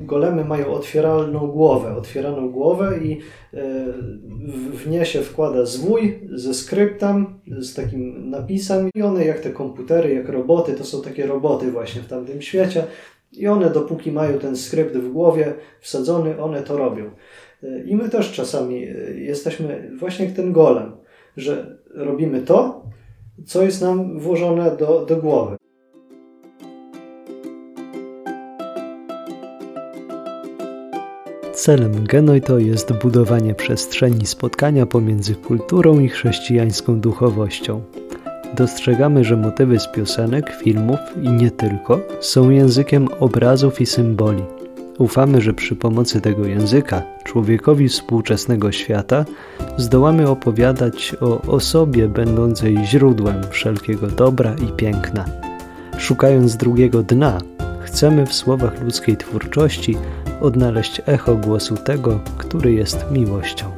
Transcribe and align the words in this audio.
Golemy 0.00 0.44
mają 0.44 0.66
otwieralną 0.66 1.46
głowę, 1.46 1.96
otwieraną 1.96 2.50
głowę 2.50 2.98
i 3.02 3.20
w 4.72 4.90
nie 4.90 5.04
się 5.04 5.20
wkłada 5.20 5.66
zwój 5.66 6.20
ze 6.32 6.54
skryptem, 6.54 7.26
z 7.58 7.74
takim 7.74 8.30
napisem 8.30 8.90
i 8.94 9.02
one 9.02 9.24
jak 9.24 9.40
te 9.40 9.50
komputery, 9.50 10.14
jak 10.14 10.28
roboty, 10.28 10.74
to 10.74 10.84
są 10.84 11.02
takie 11.02 11.26
roboty 11.26 11.70
właśnie 11.70 12.02
w 12.02 12.06
tamtym 12.06 12.42
świecie 12.42 12.84
i 13.32 13.48
one 13.48 13.70
dopóki 13.70 14.12
mają 14.12 14.38
ten 14.38 14.56
skrypt 14.56 14.96
w 14.96 15.12
głowie 15.12 15.54
wsadzony, 15.80 16.42
one 16.42 16.62
to 16.62 16.76
robią. 16.76 17.10
I 17.84 17.96
my 17.96 18.08
też 18.08 18.32
czasami 18.32 18.86
jesteśmy 19.14 19.90
właśnie 19.98 20.24
jak 20.24 20.34
ten 20.34 20.52
golem, 20.52 20.92
że 21.36 21.78
robimy 21.94 22.42
to, 22.42 22.84
co 23.46 23.62
jest 23.62 23.82
nam 23.82 24.18
włożone 24.18 24.76
do, 24.76 25.06
do 25.06 25.16
głowy. 25.16 25.56
Celem 31.60 32.04
Genoito 32.06 32.58
jest 32.58 32.92
budowanie 32.92 33.54
przestrzeni 33.54 34.26
spotkania 34.26 34.86
pomiędzy 34.86 35.34
kulturą 35.34 35.98
i 35.98 36.08
chrześcijańską 36.08 37.00
duchowością. 37.00 37.82
Dostrzegamy, 38.56 39.24
że 39.24 39.36
motywy 39.36 39.78
z 39.78 39.88
piosenek, 39.88 40.52
filmów 40.62 40.98
i 41.22 41.28
nie 41.28 41.50
tylko 41.50 42.00
są 42.20 42.50
językiem 42.50 43.08
obrazów 43.18 43.80
i 43.80 43.86
symboli. 43.86 44.42
Ufamy, 44.98 45.40
że 45.40 45.54
przy 45.54 45.76
pomocy 45.76 46.20
tego 46.20 46.46
języka 46.46 47.02
człowiekowi 47.24 47.88
współczesnego 47.88 48.72
świata 48.72 49.24
zdołamy 49.76 50.28
opowiadać 50.28 51.16
o 51.20 51.42
osobie 51.42 52.08
będącej 52.08 52.78
źródłem 52.84 53.42
wszelkiego 53.50 54.06
dobra 54.06 54.54
i 54.54 54.72
piękna. 54.72 55.24
Szukając 55.98 56.56
drugiego 56.56 57.02
dna, 57.02 57.38
chcemy 57.80 58.26
w 58.26 58.34
słowach 58.34 58.82
ludzkiej 58.82 59.16
twórczości 59.16 59.96
odnaleźć 60.40 61.02
echo 61.06 61.36
głosu 61.36 61.76
tego, 61.76 62.20
który 62.38 62.72
jest 62.72 63.10
miłością. 63.10 63.70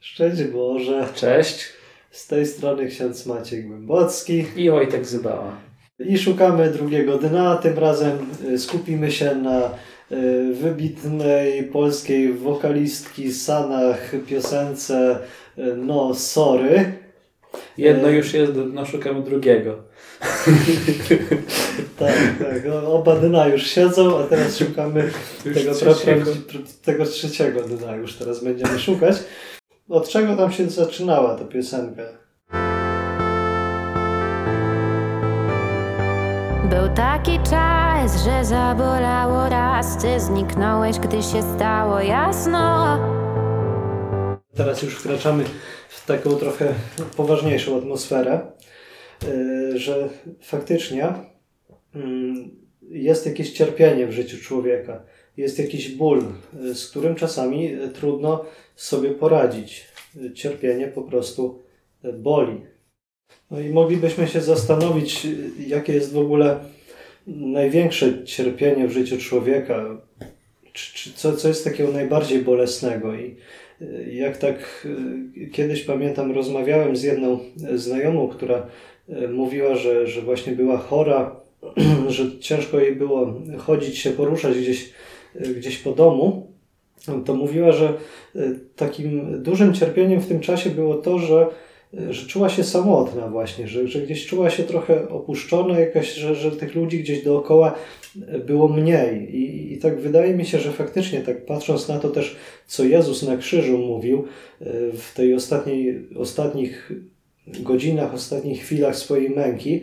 Szczęść 0.00 0.44
Boże. 0.44 1.08
Cześć. 1.14 1.64
Z 2.10 2.26
tej 2.26 2.46
strony 2.46 2.86
ksiądz 2.86 3.26
Maciek 3.26 3.66
Głębocki. 3.66 4.44
I 4.56 4.70
Wojtek 4.70 5.06
Zybała. 5.06 5.56
I 5.98 6.18
szukamy 6.18 6.70
drugiego 6.70 7.18
dna. 7.18 7.56
Tym 7.56 7.78
razem 7.78 8.18
y, 8.44 8.58
skupimy 8.58 9.10
się 9.10 9.34
na 9.34 9.70
y, 10.12 10.54
wybitnej 10.54 11.62
polskiej 11.62 12.32
wokalistki 12.32 13.32
Sanach 13.32 14.12
piosence 14.26 15.18
y, 15.58 15.76
No 15.76 16.14
Sorry. 16.14 17.07
Jedno 17.78 18.08
już 18.08 18.34
jest, 18.34 18.52
no 18.72 18.86
szukamy 18.86 19.22
drugiego. 19.22 19.76
tak, 21.98 22.14
tak. 22.38 22.62
Oba 22.86 23.16
dna 23.16 23.46
już 23.46 23.66
siedzą, 23.66 24.18
a 24.18 24.22
teraz 24.22 24.58
szukamy 24.58 25.10
tego, 25.54 25.74
trzeciego. 25.74 26.24
tego 26.84 27.04
trzeciego 27.04 27.60
dna. 27.60 27.96
Już 27.96 28.14
teraz 28.14 28.44
będziemy 28.44 28.78
szukać. 28.78 29.16
Od 29.88 30.08
czego 30.08 30.36
tam 30.36 30.52
się 30.52 30.70
zaczynała 30.70 31.34
ta 31.34 31.44
piosenka? 31.44 32.02
Był 36.70 36.88
taki 36.94 37.38
czas, 37.50 38.24
że 38.24 38.44
zabolało 38.44 39.48
raz, 39.48 40.02
ty 40.02 40.20
zniknąłeś, 40.20 40.98
gdy 40.98 41.22
się 41.22 41.54
stało 41.56 42.00
jasno. 42.00 42.98
Teraz 44.58 44.82
już 44.82 44.94
wkraczamy 44.94 45.44
w 45.88 46.06
taką 46.06 46.36
trochę 46.36 46.74
poważniejszą 47.16 47.78
atmosferę, 47.78 48.40
y, 49.24 49.78
że 49.78 50.08
faktycznie 50.40 51.12
mm, 51.94 52.50
jest 52.90 53.26
jakieś 53.26 53.52
cierpienie 53.52 54.06
w 54.06 54.12
życiu 54.12 54.38
człowieka, 54.38 55.04
jest 55.36 55.58
jakiś 55.58 55.88
ból, 55.88 56.24
y, 56.64 56.74
z 56.74 56.90
którym 56.90 57.14
czasami 57.14 57.76
trudno 57.94 58.44
sobie 58.76 59.10
poradzić. 59.10 59.84
Cierpienie 60.34 60.88
po 60.88 61.02
prostu 61.02 61.62
boli. 62.14 62.60
No 63.50 63.60
i 63.60 63.68
moglibyśmy 63.68 64.28
się 64.28 64.40
zastanowić, 64.40 65.26
jakie 65.66 65.92
jest 65.92 66.12
w 66.12 66.18
ogóle 66.18 66.60
największe 67.26 68.24
cierpienie 68.24 68.88
w 68.88 68.92
życiu 68.92 69.18
człowieka, 69.18 70.00
czy, 70.72 70.94
czy 70.94 71.12
co, 71.12 71.36
co 71.36 71.48
jest 71.48 71.64
takiego 71.64 71.92
najbardziej 71.92 72.42
bolesnego. 72.42 73.14
I 73.14 73.36
jak 74.12 74.36
tak 74.36 74.86
kiedyś 75.52 75.84
pamiętam, 75.84 76.32
rozmawiałem 76.32 76.96
z 76.96 77.02
jedną 77.02 77.38
znajomą, 77.74 78.28
która 78.28 78.66
mówiła, 79.32 79.74
że, 79.74 80.06
że 80.06 80.22
właśnie 80.22 80.52
była 80.52 80.78
chora, 80.78 81.36
że 82.08 82.38
ciężko 82.38 82.80
jej 82.80 82.96
było 82.96 83.34
chodzić 83.58 83.98
się, 83.98 84.10
poruszać 84.10 84.58
gdzieś, 84.58 84.92
gdzieś 85.56 85.78
po 85.78 85.92
domu. 85.92 86.46
To 87.24 87.34
mówiła, 87.34 87.72
że 87.72 87.92
takim 88.76 89.42
dużym 89.42 89.74
cierpieniem 89.74 90.20
w 90.20 90.26
tym 90.26 90.40
czasie 90.40 90.70
było 90.70 90.94
to, 90.94 91.18
że, 91.18 91.46
że 92.10 92.26
czuła 92.26 92.48
się 92.48 92.64
samotna 92.64 93.28
właśnie, 93.28 93.68
że, 93.68 93.88
że 93.88 94.00
gdzieś 94.00 94.26
czuła 94.26 94.50
się 94.50 94.62
trochę 94.62 95.08
opuszczona, 95.08 95.80
jakaś, 95.80 96.14
że, 96.14 96.34
że 96.34 96.50
tych 96.50 96.74
ludzi 96.74 97.00
gdzieś 97.00 97.24
dookoła 97.24 97.74
było 98.46 98.68
mniej. 98.68 99.36
I, 99.36 99.72
I 99.72 99.78
tak 99.78 100.00
wydaje 100.00 100.34
mi 100.34 100.46
się, 100.46 100.58
że 100.58 100.72
faktycznie 100.72 101.20
tak 101.20 101.46
patrząc 101.46 101.88
na 101.88 101.98
to 101.98 102.08
też, 102.08 102.36
co 102.66 102.84
Jezus 102.84 103.22
na 103.22 103.36
krzyżu 103.36 103.78
mówił 103.78 104.24
w 104.92 105.12
tej 105.14 105.34
ostatniej, 105.34 106.08
ostatnich 106.16 106.92
godzinach, 107.46 108.14
ostatnich 108.14 108.62
chwilach 108.62 108.96
swojej 108.96 109.30
męki, 109.30 109.80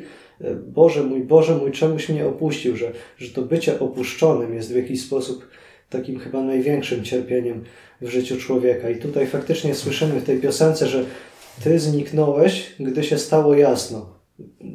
Boże 0.68 1.04
mój, 1.04 1.22
Boże 1.22 1.56
mój, 1.56 1.72
czemuś 1.72 2.10
mnie 2.10 2.28
opuścił, 2.28 2.78
że, 2.78 2.92
że 3.18 3.30
to 3.30 3.42
bycie 3.42 3.80
opuszczonym 3.80 4.54
jest 4.54 4.74
w 4.74 4.76
jakiś 4.76 5.02
sposób 5.02 5.48
takim 5.90 6.20
chyba 6.20 6.44
największym 6.44 7.04
cierpieniem 7.04 7.64
w 8.02 8.08
życiu 8.08 8.38
człowieka. 8.38 8.90
I 8.90 8.96
tutaj 8.96 9.28
faktycznie 9.28 9.76
słyszymy 9.76 10.20
w 10.20 10.24
tej 10.24 10.40
piosence, 10.40 10.88
że 10.88 11.06
Ty 11.64 11.80
zniknąłeś, 11.80 12.76
gdy 12.80 13.04
się 13.04 13.18
stało 13.18 13.56
jasno. 13.56 14.16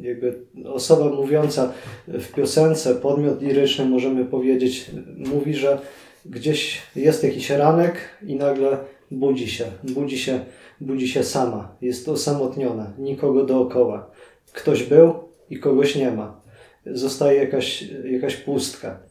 Jakby 0.01 0.39
osoba 0.65 1.09
mówiąca 1.09 1.73
w 2.07 2.33
piosence, 2.33 2.95
podmiot 2.95 3.41
liryczny, 3.41 3.85
możemy 3.85 4.25
powiedzieć, 4.25 4.91
mówi, 5.17 5.53
że 5.53 5.79
gdzieś 6.25 6.81
jest 6.95 7.23
jakiś 7.23 7.49
ranek 7.49 7.95
i 8.27 8.35
nagle 8.35 8.77
budzi 9.11 9.47
się, 9.47 9.65
budzi 9.83 10.17
się, 10.17 10.39
budzi 10.81 11.07
się 11.07 11.23
sama, 11.23 11.75
jest 11.81 12.09
osamotniona, 12.09 12.93
nikogo 12.97 13.43
dookoła. 13.43 14.11
Ktoś 14.53 14.83
był 14.83 15.13
i 15.49 15.59
kogoś 15.59 15.95
nie 15.95 16.11
ma. 16.11 16.41
Zostaje 16.85 17.39
jakaś, 17.39 17.83
jakaś 18.11 18.35
pustka. 18.35 19.10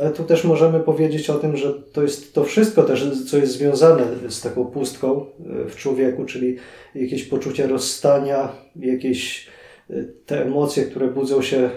Ale 0.00 0.10
tu 0.10 0.24
też 0.24 0.44
możemy 0.44 0.80
powiedzieć 0.80 1.30
o 1.30 1.34
tym, 1.34 1.56
że 1.56 1.74
to 1.92 2.02
jest 2.02 2.34
to 2.34 2.44
wszystko 2.44 2.82
też, 2.82 3.10
co 3.30 3.38
jest 3.38 3.52
związane 3.52 4.04
z 4.28 4.40
taką 4.40 4.64
pustką 4.64 5.26
e, 5.66 5.68
w 5.68 5.76
człowieku, 5.76 6.24
czyli 6.24 6.56
jakieś 6.94 7.24
poczucie 7.24 7.66
rozstania, 7.66 8.52
jakieś 8.76 9.46
e, 9.90 9.94
te 10.26 10.42
emocje, 10.42 10.84
które 10.84 11.08
budzą 11.08 11.42
się 11.42 11.70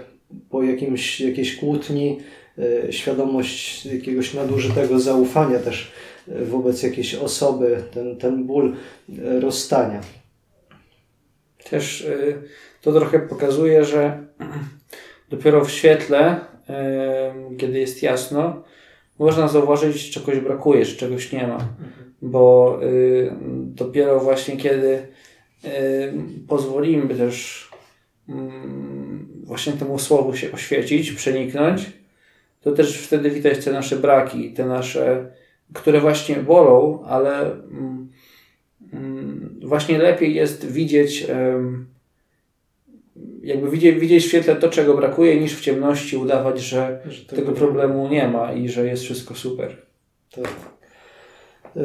po 0.49 0.63
jakimś, 0.63 1.21
jakiejś 1.21 1.55
kłótni, 1.55 2.19
e, 2.57 2.93
świadomość 2.93 3.85
jakiegoś 3.85 4.33
nadużytego 4.33 4.99
zaufania 4.99 5.59
też 5.59 5.91
wobec 6.27 6.83
jakiejś 6.83 7.15
osoby, 7.15 7.83
ten, 7.93 8.17
ten 8.17 8.43
ból 8.43 8.75
rozstania. 9.39 10.01
Też 11.69 12.07
to 12.81 12.91
trochę 12.91 13.19
pokazuje, 13.19 13.85
że 13.85 14.25
dopiero 15.29 15.65
w 15.65 15.71
świetle 15.71 16.39
kiedy 17.57 17.79
jest 17.79 18.03
jasno, 18.03 18.63
można 19.19 19.47
zauważyć, 19.47 19.97
że 19.97 20.13
czegoś 20.13 20.39
brakuje, 20.39 20.85
że 20.85 20.95
czegoś 20.95 21.31
nie 21.31 21.47
ma. 21.47 21.67
Bo 22.21 22.79
y, 22.83 23.31
dopiero 23.65 24.19
właśnie 24.19 24.57
kiedy 24.57 25.07
y, 25.65 25.67
pozwolimy 26.47 27.15
też 27.15 27.69
mm, 28.29 29.27
właśnie 29.43 29.73
temu 29.73 29.99
słowu 29.99 30.35
się 30.35 30.51
oświecić, 30.51 31.11
przeniknąć, 31.11 31.81
to 32.61 32.71
też 32.71 32.97
wtedy 32.97 33.29
widać 33.31 33.65
te 33.65 33.71
nasze 33.71 33.95
braki, 33.95 34.53
te 34.53 34.65
nasze, 34.65 35.31
które 35.73 36.01
właśnie 36.01 36.35
bolą, 36.35 37.03
ale 37.05 37.41
mm, 37.41 38.09
mm, 38.93 39.59
właśnie 39.63 39.97
lepiej 39.97 40.35
jest 40.35 40.71
widzieć 40.71 41.27
jakby 43.45 43.69
widzieć, 43.69 43.99
widzieć 43.99 44.23
w 44.23 44.27
świetle 44.27 44.55
to, 44.55 44.69
czego 44.69 44.97
brakuje, 44.97 45.39
niż 45.39 45.55
w 45.55 45.61
ciemności 45.61 46.17
udawać, 46.17 46.61
że, 46.61 46.99
że 47.09 47.25
tego, 47.25 47.41
tego 47.41 47.57
problemu 47.57 48.07
nie 48.07 48.27
ma 48.27 48.53
i 48.53 48.69
że 48.69 48.85
jest 48.85 49.03
wszystko 49.03 49.35
super. 49.35 49.77
Tak. 50.35 50.47
Y, 51.77 51.81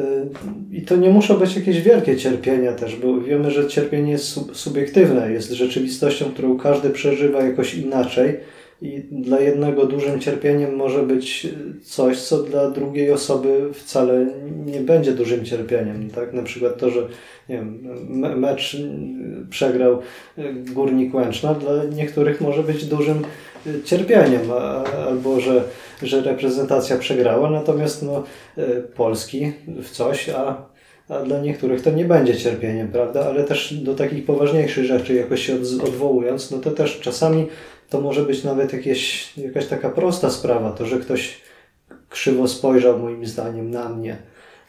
I 0.71 0.81
to 0.81 0.95
nie 0.95 1.09
muszą 1.09 1.37
być 1.37 1.55
jakieś 1.55 1.81
wielkie 1.81 2.17
cierpienia 2.17 2.73
też, 2.73 2.95
bo 2.95 3.21
wiemy, 3.21 3.51
że 3.51 3.67
cierpienie 3.67 4.11
jest 4.11 4.55
subiektywne, 4.55 5.31
jest 5.31 5.51
rzeczywistością, 5.51 6.25
którą 6.25 6.57
każdy 6.57 6.89
przeżywa 6.89 7.43
jakoś 7.43 7.73
inaczej. 7.73 8.37
I 8.81 9.03
dla 9.11 9.39
jednego 9.39 9.85
dużym 9.85 10.19
cierpieniem 10.19 10.75
może 10.75 11.03
być 11.03 11.47
coś, 11.83 12.21
co 12.21 12.43
dla 12.43 12.69
drugiej 12.71 13.11
osoby 13.11 13.73
wcale 13.73 14.25
nie 14.65 14.79
będzie 14.79 15.11
dużym 15.11 15.45
cierpieniem. 15.45 16.09
Tak? 16.09 16.33
Na 16.33 16.43
przykład 16.43 16.77
to, 16.77 16.89
że 16.89 17.07
nie 17.49 17.55
wiem, 17.55 17.79
mecz 18.39 18.77
przegrał 19.49 19.99
Górnik 20.73 21.13
Łęczna, 21.13 21.53
dla 21.53 21.83
niektórych 21.83 22.41
może 22.41 22.63
być 22.63 22.85
dużym 22.85 23.21
cierpieniem, 23.85 24.41
albo 25.07 25.39
że, 25.39 25.63
że 26.03 26.21
reprezentacja 26.21 26.97
przegrała, 26.97 27.49
natomiast 27.49 28.03
no, 28.03 28.23
Polski 28.95 29.51
w 29.67 29.89
coś, 29.89 30.29
a, 30.29 30.65
a 31.09 31.19
dla 31.19 31.39
niektórych 31.39 31.81
to 31.81 31.91
nie 31.91 32.05
będzie 32.05 32.37
cierpieniem, 32.37 32.87
prawda? 32.87 33.25
Ale 33.25 33.43
też 33.43 33.73
do 33.73 33.95
takich 33.95 34.25
poważniejszych 34.25 34.85
rzeczy 34.85 35.13
jakoś 35.13 35.45
się 35.45 35.55
odwołując, 35.83 36.51
no 36.51 36.57
to 36.57 36.71
też 36.71 36.99
czasami 36.99 37.47
to 37.91 38.01
może 38.01 38.23
być 38.23 38.43
nawet 38.43 38.73
jakieś, 38.73 39.33
jakaś 39.37 39.67
taka 39.67 39.89
prosta 39.89 40.29
sprawa, 40.29 40.71
to, 40.71 40.85
że 40.85 40.99
ktoś 40.99 41.41
krzywo 42.09 42.47
spojrzał 42.47 42.99
moim 42.99 43.25
zdaniem 43.25 43.71
na 43.71 43.89
mnie, 43.89 44.17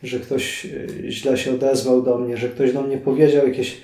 że 0.02 0.20
ktoś 0.20 0.66
e, 0.66 1.10
źle 1.10 1.38
się 1.38 1.54
odezwał 1.54 2.02
do 2.02 2.18
mnie, 2.18 2.36
że 2.36 2.48
ktoś 2.48 2.72
do 2.72 2.82
mnie 2.82 2.98
powiedział 2.98 3.46
jakieś 3.46 3.76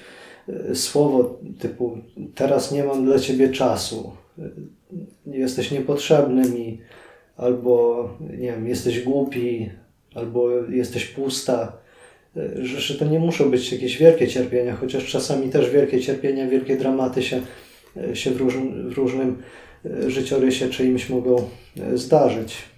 e, 0.49 0.75
słowo 0.75 1.39
typu 1.59 1.99
teraz 2.35 2.73
nie 2.73 2.85
mam 2.85 3.05
dla 3.05 3.19
ciebie 3.19 3.49
czasu, 3.49 4.13
e, 4.39 4.51
jesteś 5.27 5.71
niepotrzebny 5.71 6.51
mi, 6.51 6.81
albo 7.37 8.09
nie 8.21 8.53
wiem, 8.53 8.69
jesteś 8.69 9.03
głupi, 9.03 9.71
albo 10.15 10.51
jesteś 10.63 11.05
pusta. 11.05 11.73
Że, 12.57 12.81
że 12.81 12.95
to 12.95 13.05
nie 13.05 13.19
muszą 13.19 13.51
być 13.51 13.73
jakieś 13.73 13.99
wielkie 13.99 14.29
cierpienia, 14.29 14.77
chociaż 14.77 15.07
czasami 15.07 15.51
też 15.51 15.71
wielkie 15.71 16.01
cierpienia, 16.01 16.49
wielkie 16.49 16.77
dramaty 16.77 17.23
się, 17.23 17.43
się 18.15 18.31
w, 18.31 18.37
róż, 18.37 18.55
w 18.89 18.93
różnym 18.93 19.43
życiorysie 20.07 20.69
czyimś 20.69 21.11
mogą 21.11 21.49
zdarzyć. 21.95 22.69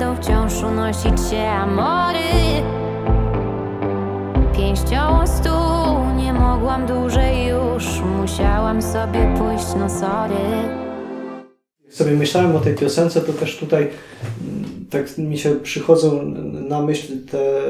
będą 0.00 0.16
wciąż 0.16 0.62
unosić 0.62 1.30
się 1.30 1.40
amory 1.40 2.18
Pięścią 4.56 5.26
stół 5.26 6.16
nie 6.16 6.32
mogłam 6.32 6.86
dłużej 6.86 7.46
już 7.46 7.84
Musiałam 8.20 8.82
sobie 8.82 9.34
pójść, 9.38 9.66
no 9.78 9.90
sorry 9.90 10.44
Jak 11.84 11.94
sobie 11.94 12.10
myślałem 12.10 12.56
o 12.56 12.60
tej 12.60 12.74
piosence, 12.74 13.20
to 13.20 13.32
też 13.32 13.58
tutaj 13.58 13.82
mm, 13.82 14.86
tak 14.90 15.18
mi 15.18 15.38
się 15.38 15.54
przychodzą 15.54 16.22
na 16.68 16.82
myśl 16.82 17.12
te 17.30 17.62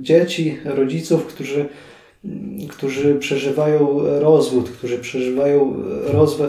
dzieci, 0.00 0.58
rodziców, 0.64 1.26
którzy 1.26 1.68
którzy 2.68 3.14
przeżywają 3.14 3.98
rozwód, 4.20 4.70
którzy 4.70 4.98
przeżywają 4.98 5.82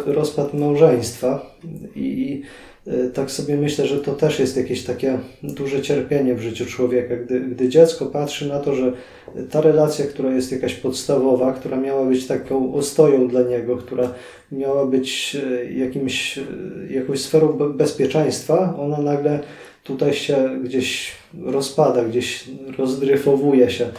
rozpad 0.06 0.54
małżeństwa. 0.54 1.56
I, 1.96 2.42
Y, 2.88 3.12
tak 3.14 3.32
sobie 3.32 3.58
myślę, 3.58 3.88
że 3.88 3.98
to 3.98 4.14
też 4.14 4.40
jest 4.40 4.58
jakieś 4.58 4.84
takie 4.84 5.20
duże 5.44 5.82
cierpienie 5.82 6.36
w 6.36 6.42
życiu 6.42 6.66
człowieka, 6.66 7.16
gdy, 7.16 7.40
gdy 7.40 7.70
dziecko 7.70 8.06
patrzy 8.06 8.50
na 8.50 8.60
to, 8.60 8.76
że 8.76 8.94
ta 9.52 9.62
relacja, 9.62 10.06
która 10.06 10.30
jest 10.30 10.52
jakaś 10.52 10.74
podstawowa, 10.74 11.54
która 11.54 11.78
miała 11.78 12.06
być 12.06 12.28
taką 12.28 12.74
ostoją 12.74 13.28
dla 13.28 13.42
niego, 13.42 13.78
która 13.78 14.14
miała 14.52 14.86
być 14.86 15.38
y, 15.44 15.74
jakimś, 15.74 16.38
y, 16.38 16.44
jakąś 16.90 17.22
sferą 17.22 17.48
bezpieczeństwa, 17.54 18.76
ona 18.80 18.98
nagle 18.98 19.40
tutaj 19.86 20.14
się 20.14 20.60
gdzieś 20.64 21.12
rozpada, 21.44 22.04
gdzieś 22.04 22.44
rozdryfowuje 22.78 23.70
się 23.72 23.90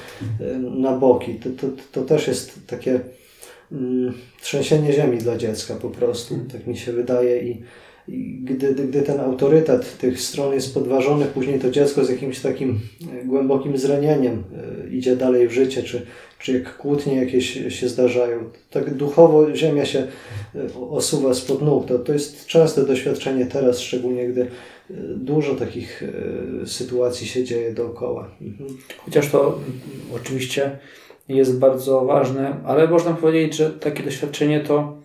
na 0.76 0.92
boki. 0.92 1.34
To, 1.34 1.48
to, 1.50 1.72
to 1.92 2.02
też 2.02 2.28
jest 2.28 2.66
takie 2.66 3.00
mm, 3.72 4.14
trzęsienie 4.40 4.92
ziemi 4.92 5.18
dla 5.18 5.36
dziecka 5.36 5.74
po 5.74 5.90
prostu, 5.90 6.34
tak 6.52 6.66
mi 6.66 6.76
się 6.76 6.92
wydaje 6.92 7.48
i 7.48 7.62
gdy, 8.42 8.74
gdy 8.74 9.02
ten 9.02 9.20
autorytet 9.20 9.98
tych 9.98 10.20
stron 10.20 10.54
jest 10.54 10.74
podważony, 10.74 11.26
później 11.26 11.58
to 11.58 11.70
dziecko 11.70 12.04
z 12.04 12.10
jakimś 12.10 12.40
takim 12.40 12.80
e, 13.12 13.24
głębokim 13.24 13.78
zranieniem 13.78 14.44
e, 14.84 14.88
idzie 14.88 15.16
dalej 15.16 15.48
w 15.48 15.52
życie, 15.52 15.82
czy, 15.82 16.06
czy 16.38 16.52
jak 16.52 16.76
kłótnie 16.76 17.16
jakieś 17.16 17.74
się 17.80 17.88
zdarzają. 17.88 18.38
Tak 18.70 18.94
duchowo 18.94 19.54
ziemia 19.54 19.84
się 19.84 19.98
e, 20.54 20.80
osuwa 20.90 21.34
spod 21.34 21.62
nóg. 21.62 21.86
To, 21.86 21.98
to 21.98 22.12
jest 22.12 22.46
częste 22.46 22.86
doświadczenie 22.86 23.46
teraz, 23.46 23.80
szczególnie 23.80 24.28
gdy 24.28 24.46
dużo 25.16 25.54
takich 25.54 26.02
sytuacji 26.66 27.26
się 27.26 27.44
dzieje 27.44 27.74
dookoła. 27.74 28.30
Mhm. 28.40 28.70
Chociaż 29.04 29.30
to 29.30 29.58
oczywiście 30.16 30.78
jest 31.28 31.58
bardzo 31.58 32.04
ważne, 32.04 32.56
ale 32.64 32.88
można 32.88 33.12
powiedzieć, 33.12 33.56
że 33.56 33.70
takie 33.70 34.02
doświadczenie 34.02 34.60
to 34.60 34.96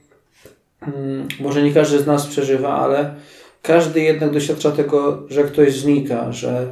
Mm, 0.81 1.27
może 1.39 1.63
nie 1.63 1.73
każdy 1.73 1.99
z 1.99 2.05
nas 2.05 2.27
przeżywa, 2.27 2.77
ale 2.77 3.15
każdy 3.61 4.01
jednak 4.01 4.31
doświadcza 4.31 4.71
tego, 4.71 5.23
że 5.29 5.43
ktoś 5.43 5.73
znika, 5.73 6.31
że 6.31 6.67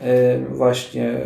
e, 0.00 0.38
właśnie 0.38 1.20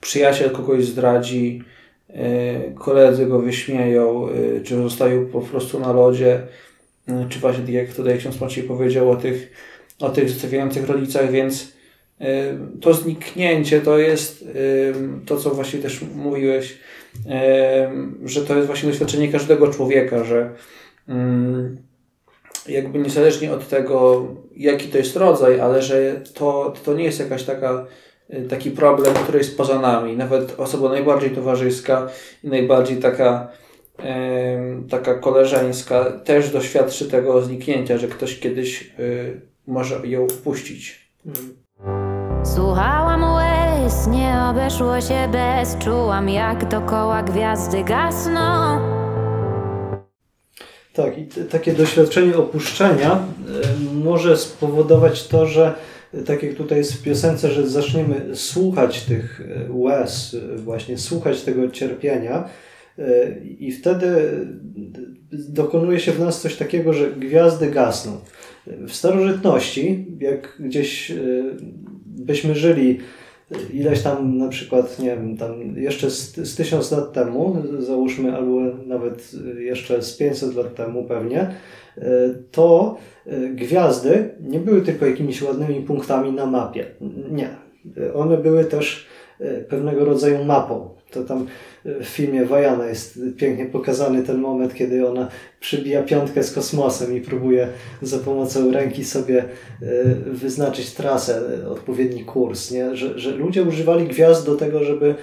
przyjaciel 0.00 0.50
kogoś 0.50 0.84
zdradzi, 0.84 1.62
e, 2.08 2.70
koledzy 2.70 3.26
go 3.26 3.38
wyśmieją, 3.38 4.28
e, 4.28 4.60
czy 4.60 4.82
zostają 4.82 5.26
po 5.26 5.40
prostu 5.40 5.80
na 5.80 5.92
lodzie, 5.92 6.42
czy 7.28 7.38
właśnie 7.38 7.72
jak 7.72 7.94
tutaj 7.94 8.18
ksiądz 8.18 8.40
Maciej 8.40 8.64
powiedział 8.64 9.10
o 9.10 9.16
tych, 9.16 9.52
o 10.00 10.10
tych 10.10 10.30
zostawiających 10.30 10.88
rodzicach, 10.88 11.30
więc 11.30 11.72
to 12.80 12.94
zniknięcie 12.94 13.80
to 13.80 13.98
jest 13.98 14.44
to, 15.26 15.36
co 15.36 15.50
właśnie 15.50 15.78
też 15.78 16.00
mówiłeś, 16.14 16.78
że 18.24 18.42
to 18.46 18.54
jest 18.54 18.66
właśnie 18.66 18.88
doświadczenie 18.88 19.32
każdego 19.32 19.68
człowieka, 19.72 20.24
że 20.24 20.50
mm, 21.08 21.76
jakby 22.68 22.98
niezależnie 22.98 23.52
od 23.52 23.68
tego, 23.68 24.26
jaki 24.56 24.88
to 24.88 24.98
jest 24.98 25.16
rodzaj, 25.16 25.60
ale 25.60 25.82
że 25.82 26.20
to, 26.34 26.72
to 26.84 26.94
nie 26.94 27.04
jest 27.04 27.20
jakaś 27.20 27.42
taka 27.42 27.86
y, 28.34 28.42
taki 28.48 28.70
problem, 28.70 29.14
który 29.14 29.38
jest 29.38 29.56
poza 29.56 29.78
nami. 29.78 30.16
Nawet 30.16 30.60
osoba 30.60 30.88
najbardziej 30.88 31.30
towarzyska 31.30 32.08
i 32.44 32.48
najbardziej 32.48 32.96
taka, 32.96 33.48
taka 34.90 35.14
koleżeńska 35.14 36.04
też 36.24 36.50
doświadczy 36.50 37.10
tego 37.10 37.42
zniknięcia, 37.42 37.98
że 37.98 38.08
ktoś 38.08 38.40
kiedyś 38.40 38.94
y, 38.98 39.40
może 39.66 40.06
ją 40.06 40.28
wpuścić. 40.28 41.10
Słuchałam 42.44 43.24
łez, 43.34 44.06
nie 44.06 44.34
obeszło 44.50 45.00
się 45.00 45.28
bez 45.32 45.76
Czułam 45.78 46.28
jak 46.28 46.68
dokoła 46.68 47.22
gwiazdy 47.22 47.84
gasną 47.84 48.78
Tak, 50.92 51.18
i 51.18 51.26
takie 51.50 51.72
doświadczenie 51.72 52.36
opuszczenia 52.36 53.14
y, 53.14 53.94
może 53.94 54.36
spowodować 54.36 55.28
to, 55.28 55.46
że 55.46 55.74
tak 56.26 56.42
jak 56.42 56.54
tutaj 56.54 56.78
jest 56.78 56.92
w 56.94 57.02
piosence, 57.02 57.50
że 57.50 57.68
zaczniemy 57.68 58.36
słuchać 58.36 59.00
tych 59.00 59.40
y, 59.40 59.66
łez, 59.68 60.36
właśnie 60.56 60.98
słuchać 60.98 61.42
tego 61.42 61.70
cierpienia 61.70 62.48
i 63.58 63.72
wtedy 63.72 64.08
dokonuje 65.32 66.00
się 66.00 66.12
w 66.12 66.20
nas 66.20 66.40
coś 66.40 66.56
takiego, 66.56 66.92
że 66.92 67.10
gwiazdy 67.10 67.70
gasną. 67.70 68.12
W 68.66 68.92
starożytności, 68.92 70.06
jak 70.20 70.56
gdzieś 70.60 71.12
byśmy 72.06 72.54
żyli 72.54 72.98
ileś 73.72 74.02
tam 74.02 74.38
na 74.38 74.48
przykład, 74.48 74.98
nie 74.98 75.16
wiem, 75.16 75.36
tam 75.36 75.76
jeszcze 75.76 76.10
z, 76.10 76.36
z 76.36 76.56
tysiąc 76.56 76.92
lat 76.92 77.12
temu, 77.12 77.56
załóżmy, 77.78 78.36
albo 78.36 78.60
nawet 78.86 79.32
jeszcze 79.58 80.02
z 80.02 80.16
500 80.16 80.54
lat 80.54 80.74
temu 80.74 81.04
pewnie, 81.04 81.54
to 82.50 82.96
gwiazdy 83.54 84.30
nie 84.40 84.60
były 84.60 84.82
tylko 84.82 85.06
jakimiś 85.06 85.42
ładnymi 85.42 85.82
punktami 85.82 86.32
na 86.32 86.46
mapie. 86.46 86.86
Nie. 87.30 87.48
One 88.14 88.36
były 88.38 88.64
też 88.64 89.06
pewnego 89.68 90.04
rodzaju 90.04 90.44
mapą. 90.44 90.97
To 91.10 91.24
tam 91.24 91.46
w 91.84 92.04
filmie 92.04 92.44
Wajana 92.44 92.86
jest 92.86 93.20
pięknie 93.36 93.66
pokazany 93.66 94.22
ten 94.22 94.38
moment, 94.38 94.74
kiedy 94.74 95.08
ona 95.08 95.28
przybija 95.60 96.02
piątkę 96.02 96.42
z 96.42 96.52
kosmosem 96.52 97.16
i 97.16 97.20
próbuje 97.20 97.68
za 98.02 98.18
pomocą 98.18 98.72
ręki 98.72 99.04
sobie 99.04 99.44
e, 99.44 100.04
wyznaczyć 100.26 100.90
trasę, 100.90 101.42
odpowiedni 101.68 102.24
kurs. 102.24 102.70
Nie? 102.70 102.96
Że, 102.96 103.18
że 103.18 103.30
ludzie 103.30 103.62
używali 103.62 104.08
gwiazd 104.08 104.46
do 104.46 104.54
tego, 104.54 104.84
żeby, 104.84 105.14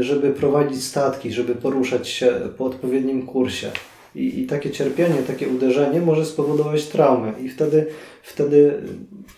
żeby 0.00 0.30
prowadzić 0.30 0.84
statki, 0.84 1.32
żeby 1.32 1.54
poruszać 1.54 2.08
się 2.08 2.32
po 2.58 2.64
odpowiednim 2.64 3.26
kursie. 3.26 3.70
I, 4.14 4.40
I 4.40 4.46
takie 4.46 4.70
cierpienie, 4.70 5.22
takie 5.26 5.48
uderzenie 5.48 6.00
może 6.00 6.26
spowodować 6.26 6.86
traumę, 6.86 7.32
i 7.44 7.48
wtedy, 7.48 7.86
wtedy 8.22 8.74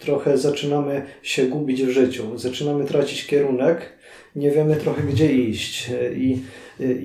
trochę 0.01 0.39
zaczynamy 0.39 1.03
się 1.23 1.47
gubić 1.47 1.83
w 1.83 1.91
życiu, 1.91 2.39
zaczynamy 2.39 2.85
tracić 2.85 3.27
kierunek, 3.27 3.93
nie 4.37 4.51
wiemy 4.51 4.77
trochę 4.77 5.03
gdzie 5.03 5.33
iść. 5.33 5.91
I 6.17 6.39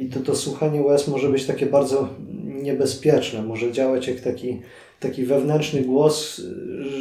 i 0.02 0.06
to, 0.06 0.20
to 0.20 0.36
słuchanie 0.36 0.82
łez 0.82 1.08
może 1.08 1.30
być 1.30 1.46
takie 1.46 1.66
bardzo 1.66 2.10
niebezpieczne, 2.46 3.42
może 3.42 3.72
działać 3.72 4.08
jak 4.08 4.20
taki, 4.20 4.62
taki 5.00 5.26
wewnętrzny 5.26 5.82
głos, 5.82 6.42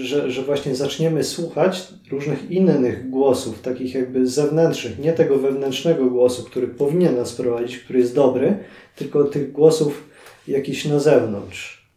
że, 0.02 0.30
że 0.30 0.42
właśnie 0.42 0.74
zaczniemy 0.74 1.24
słuchać 1.24 1.88
różnych 2.10 2.50
innych 2.50 3.10
głosów, 3.10 3.62
takich 3.62 3.94
jakby 3.94 4.26
zewnętrznych, 4.26 4.98
nie 4.98 5.12
tego 5.12 5.38
wewnętrznego 5.38 6.10
głosu, 6.10 6.44
który 6.44 6.66
powinien 6.68 7.16
nas 7.16 7.32
prowadzić, 7.32 7.78
który 7.78 7.98
jest 7.98 8.14
dobry, 8.14 8.56
tylko 8.96 9.24
tych 9.24 9.52
głosów 9.52 10.07
jakichś 10.48 10.84
na 10.84 10.98
zewnątrz. 10.98 11.88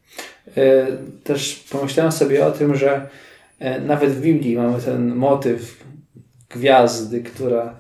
E, 0.57 0.87
też 1.23 1.65
pomyślałem 1.71 2.11
sobie 2.11 2.45
o 2.45 2.51
tym, 2.51 2.75
że 2.75 3.09
e, 3.59 3.81
nawet 3.81 4.09
w 4.09 4.21
Biblii 4.21 4.55
mamy 4.55 4.81
ten 4.81 5.15
motyw 5.15 5.83
gwiazdy, 6.49 7.23
która 7.23 7.79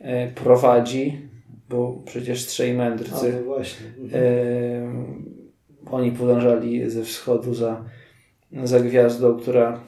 e, 0.00 0.28
prowadzi, 0.28 1.20
bo 1.68 2.02
przecież 2.06 2.46
trzej 2.46 2.74
mędrcy. 2.74 3.32
A, 3.34 3.38
no 3.38 3.44
właśnie. 3.44 3.86
E, 4.12 4.92
oni 5.90 6.12
podążali 6.12 6.90
ze 6.90 7.02
wschodu 7.02 7.54
za, 7.54 7.84
za 8.64 8.80
gwiazdą, 8.80 9.38
która 9.38 9.80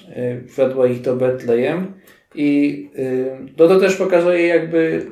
wiodła 0.58 0.86
ich 0.86 1.00
do 1.00 1.16
Betlejem. 1.16 1.92
I 2.34 2.90
no 3.58 3.68
to 3.68 3.80
też 3.80 3.96
pokazuje 3.96 4.46
jakby 4.46 5.06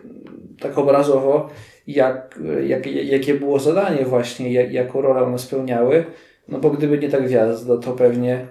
tak 0.60 0.78
obrazowo, 0.78 1.50
jak, 1.86 2.40
jak, 2.66 2.86
jakie 2.86 3.34
było 3.34 3.58
zadanie 3.58 4.04
właśnie, 4.04 4.52
jak, 4.52 4.72
jaką 4.72 5.00
rolę 5.00 5.22
one 5.22 5.38
spełniały. 5.38 6.04
No 6.48 6.58
bo 6.58 6.70
gdyby 6.70 6.98
nie 6.98 7.08
ta 7.08 7.20
gwiazda, 7.20 7.76
to 7.76 7.92
pewnie, 7.92 8.46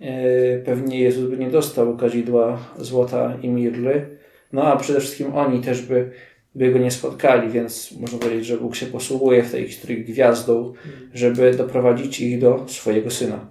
e, 0.00 0.58
pewnie 0.58 1.00
Jezus 1.00 1.30
by 1.30 1.36
nie 1.36 1.50
dostał 1.50 1.96
kadzidła 1.96 2.58
złota 2.78 3.36
i 3.42 3.48
mirly. 3.48 4.06
No 4.52 4.62
a 4.62 4.76
przede 4.76 5.00
wszystkim 5.00 5.34
oni 5.34 5.60
też 5.60 5.82
by, 5.82 6.10
by 6.54 6.72
go 6.72 6.78
nie 6.78 6.90
spotkali, 6.90 7.48
więc 7.48 7.92
można 8.00 8.18
powiedzieć, 8.18 8.46
że 8.46 8.56
Bóg 8.56 8.76
się 8.76 8.86
posługuje 8.86 9.42
w 9.42 9.52
tej 9.52 9.66
historii 9.66 10.04
gwiazdą, 10.04 10.72
żeby 11.14 11.54
doprowadzić 11.54 12.20
ich 12.20 12.40
do 12.40 12.64
swojego 12.68 13.10
syna. 13.10 13.46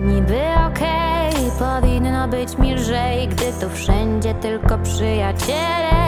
Niby 0.00 0.40
okej, 0.70 1.50
powinno 1.58 2.28
być 2.28 2.58
mi 2.58 2.74
lżej, 2.74 3.28
gdy 3.28 3.44
tu 3.60 3.70
wszędzie 3.70 4.34
tylko 4.34 4.78
przyjaciele. 4.78 6.05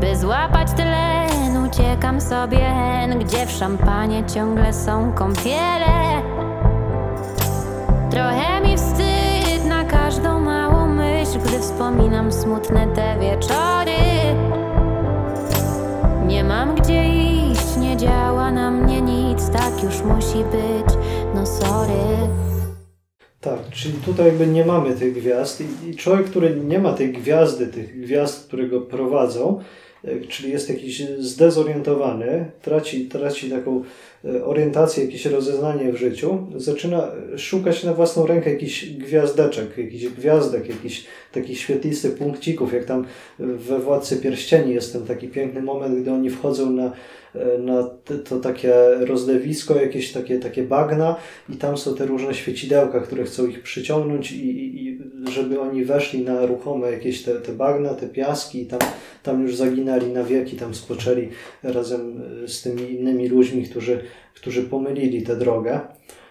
By 0.00 0.16
złapać 0.16 0.68
tlen, 0.72 1.66
uciekam 1.66 2.20
sobie 2.20 2.58
hen, 2.58 3.18
gdzie 3.18 3.46
w 3.46 3.50
szampanie 3.50 4.24
ciągle 4.34 4.72
są 4.72 5.12
kąpiele. 5.12 6.22
Trochę 8.10 8.60
mi 8.60 8.76
wstyd 8.76 9.64
na 9.68 9.84
każdą 9.84 10.40
małą 10.40 10.86
myśl, 10.86 11.38
gdy 11.38 11.60
wspominam 11.60 12.32
smutne 12.32 12.86
te 12.86 13.18
wieczory. 13.18 13.98
Nie 16.26 16.44
mam 16.44 16.74
gdzie 16.74 17.04
iść, 17.08 17.76
nie 17.76 17.96
działa 17.96 18.50
na 18.50 18.70
mnie 18.70 19.00
nic, 19.00 19.50
tak 19.50 19.82
już 19.82 20.02
musi 20.02 20.44
być, 20.44 20.94
no 21.34 21.46
sorry. 21.46 22.47
Tak, 23.40 23.70
czyli 23.70 23.94
tutaj 23.94 24.26
jakby 24.26 24.46
nie 24.46 24.64
mamy 24.64 24.94
tych 24.94 25.14
gwiazd 25.14 25.60
i, 25.60 25.88
i 25.88 25.96
człowiek, 25.96 26.26
który 26.26 26.56
nie 26.56 26.78
ma 26.78 26.92
tej 26.92 27.12
gwiazdy, 27.12 27.66
tych 27.66 28.00
gwiazd, 28.00 28.46
które 28.46 28.68
go 28.68 28.80
prowadzą, 28.80 29.60
czyli 30.28 30.50
jest 30.50 30.68
jakiś 30.68 31.02
zdezorientowany, 31.18 32.50
traci, 32.62 33.06
traci 33.06 33.50
taką 33.50 33.82
e, 34.24 34.44
orientację, 34.44 35.04
jakieś 35.04 35.26
rozeznanie 35.26 35.92
w 35.92 35.96
życiu, 35.96 36.46
zaczyna 36.56 37.08
szukać 37.36 37.84
na 37.84 37.94
własną 37.94 38.26
rękę 38.26 38.52
jakichś 38.52 38.86
gwiazdeczek, 38.86 39.78
jakichś 39.78 40.06
gwiazdek, 40.06 40.68
jakichś 40.68 41.04
takich 41.32 41.58
świetlistych 41.58 42.14
punkcików, 42.14 42.72
jak 42.72 42.84
tam 42.84 43.04
we 43.38 43.78
Władcy 43.78 44.16
Pierścieni 44.16 44.74
jest 44.74 44.92
ten 44.92 45.06
taki 45.06 45.28
piękny 45.28 45.62
moment, 45.62 46.00
gdy 46.00 46.12
oni 46.12 46.30
wchodzą 46.30 46.70
na, 46.70 46.92
e, 47.34 47.58
na 47.58 47.90
to 48.28 48.40
takie 48.40 48.74
rozlewisko, 49.00 49.76
jakieś 49.76 50.12
takie, 50.12 50.38
takie 50.38 50.62
bagna 50.62 51.16
i 51.48 51.56
tam 51.56 51.78
są 51.78 51.94
te 51.94 52.06
różne 52.06 52.34
świecidełka, 52.34 53.00
które 53.00 53.24
chcą 53.24 53.46
ich 53.46 53.62
przyciągnąć 53.62 54.32
i, 54.32 54.46
i, 54.46 54.86
i 54.86 54.98
żeby 55.26 55.60
oni 55.60 55.84
weszli 55.84 56.20
na 56.20 56.46
ruchome 56.46 56.92
jakieś 56.92 57.22
te, 57.22 57.34
te 57.34 57.52
bagna, 57.52 57.94
te 57.94 58.08
piaski 58.08 58.62
i 58.62 58.66
tam, 58.66 58.80
tam 59.22 59.42
już 59.42 59.56
zaginęli 59.56 60.06
na 60.06 60.24
wieki, 60.24 60.56
tam 60.56 60.74
spoczęli 60.74 61.28
razem 61.62 62.22
e, 62.44 62.48
z 62.48 62.62
tymi 62.62 62.90
innymi 62.90 63.28
ludźmi, 63.28 63.64
którzy, 63.64 64.00
którzy 64.34 64.62
pomylili 64.62 65.22
tę 65.22 65.36
drogę. 65.36 65.80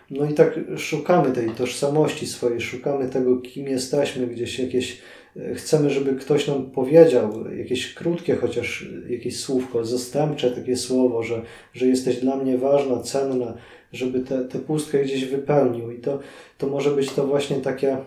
No 0.09 0.29
i 0.29 0.33
tak 0.33 0.59
szukamy 0.77 1.31
tej 1.31 1.49
tożsamości 1.49 2.27
swojej, 2.27 2.61
szukamy 2.61 3.09
tego, 3.09 3.37
kim 3.37 3.67
jesteśmy, 3.67 4.27
gdzieś 4.27 4.59
jakieś 4.59 5.01
e, 5.37 5.55
chcemy, 5.55 5.89
żeby 5.89 6.15
ktoś 6.15 6.47
nam 6.47 6.71
powiedział 6.71 7.51
jakieś 7.51 7.93
krótkie 7.93 8.35
chociaż 8.35 8.89
jakieś 9.09 9.39
słówko, 9.39 9.85
zastępcze 9.85 10.51
takie 10.51 10.75
słowo, 10.75 11.23
że, 11.23 11.41
że 11.73 11.85
jesteś 11.85 12.19
dla 12.19 12.35
mnie 12.35 12.57
ważna, 12.57 12.99
cenna, 13.03 13.53
żeby 13.93 14.19
tę 14.19 14.59
pustkę 14.59 15.03
gdzieś 15.03 15.25
wypełnił. 15.25 15.91
I 15.91 15.99
to, 15.99 16.19
to 16.57 16.67
może 16.67 16.91
być 16.91 17.11
to 17.11 17.27
właśnie 17.27 17.55
takie, 17.55 17.97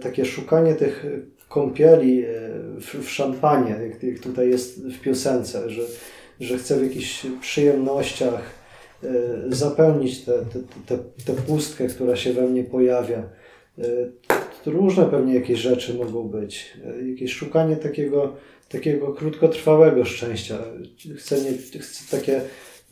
takie 0.00 0.24
szukanie 0.24 0.74
tych 0.74 1.06
kąpieli 1.52 2.24
e, 2.24 2.28
w, 2.80 2.94
w 3.04 3.10
szampanie, 3.10 3.70
jak, 3.70 4.02
jak 4.02 4.18
tutaj 4.18 4.50
jest 4.50 4.86
w 4.86 5.00
piosence, 5.00 5.70
że, 5.70 5.82
że 6.40 6.58
chcę 6.58 6.76
w 6.76 6.82
jakichś 6.82 7.26
przyjemnościach 7.40 8.42
e, 9.04 9.08
zapełnić 9.48 10.24
tę 10.24 10.32
te, 10.32 10.58
te, 10.96 11.04
te, 11.24 11.42
pustkę, 11.42 11.86
która 11.86 12.16
się 12.16 12.32
we 12.32 12.42
mnie 12.42 12.64
pojawia. 12.64 13.22
E, 13.78 13.82
Różne 14.66 15.04
pewnie 15.04 15.34
jakieś 15.34 15.60
rzeczy 15.60 15.94
mogą 15.94 16.28
być. 16.28 16.72
E, 16.84 17.08
Jakieś 17.08 17.32
szukanie 17.32 17.76
takiego, 17.76 18.36
takiego 18.68 19.14
krótkotrwałego 19.14 20.04
szczęścia. 20.04 20.58
Chcę, 21.16 21.40
nie, 21.40 21.80
chcę 21.80 22.16
takie, 22.18 22.40